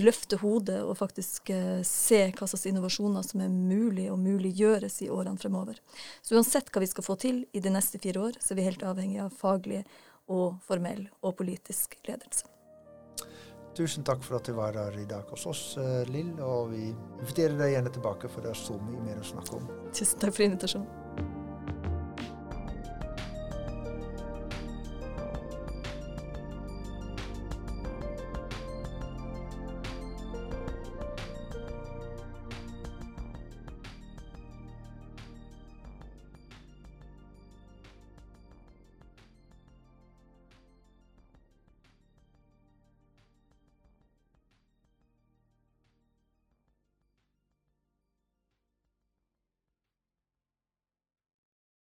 løfte 0.02 0.36
hodet 0.42 0.82
og 0.84 0.98
faktisk 0.98 1.48
uh, 1.48 1.80
se 1.86 2.26
hva 2.36 2.44
slags 2.44 2.66
innovasjoner 2.68 3.24
som 3.24 3.40
er 3.40 3.48
mulig 3.48 4.10
og 4.12 4.20
muliggjøres 4.20 5.00
i 5.06 5.08
årene 5.08 5.40
fremover. 5.40 5.80
Så 6.20 6.36
uansett 6.36 6.68
hva 6.68 6.82
vi 6.84 6.90
skal 6.90 7.06
få 7.06 7.16
til 7.16 7.44
i 7.56 7.64
de 7.64 7.72
neste 7.72 8.00
fire 8.02 8.28
år, 8.28 8.36
så 8.36 8.52
er 8.52 8.60
vi 8.60 8.68
helt 8.68 8.84
avhengig 8.84 9.22
av 9.24 9.32
faglig 9.32 9.80
og 10.28 10.60
formell 10.66 11.06
og 11.22 11.38
politisk 11.40 11.96
ledelse. 12.04 12.52
Tusen 13.72 14.04
takk 14.04 14.20
for 14.24 14.36
at 14.36 14.48
du 14.48 14.52
var 14.52 14.76
her 14.76 14.96
i 15.00 15.06
dag 15.08 15.28
hos 15.32 15.46
oss, 15.48 15.62
eh, 15.80 16.02
Lill. 16.12 16.34
Og 16.44 16.72
vi 16.74 16.90
inviterer 16.92 17.56
deg 17.56 17.72
gjerne 17.76 17.92
tilbake, 17.94 18.28
for 18.28 18.44
det 18.44 18.52
er 18.52 18.60
så 18.60 18.76
mye 18.76 19.00
mer 19.06 19.22
å 19.22 19.30
snakke 19.32 19.56
om. 19.56 19.70
Tusen 19.96 20.20
takk 20.20 20.36
for 20.36 20.44
invitasjonen. 20.44 21.01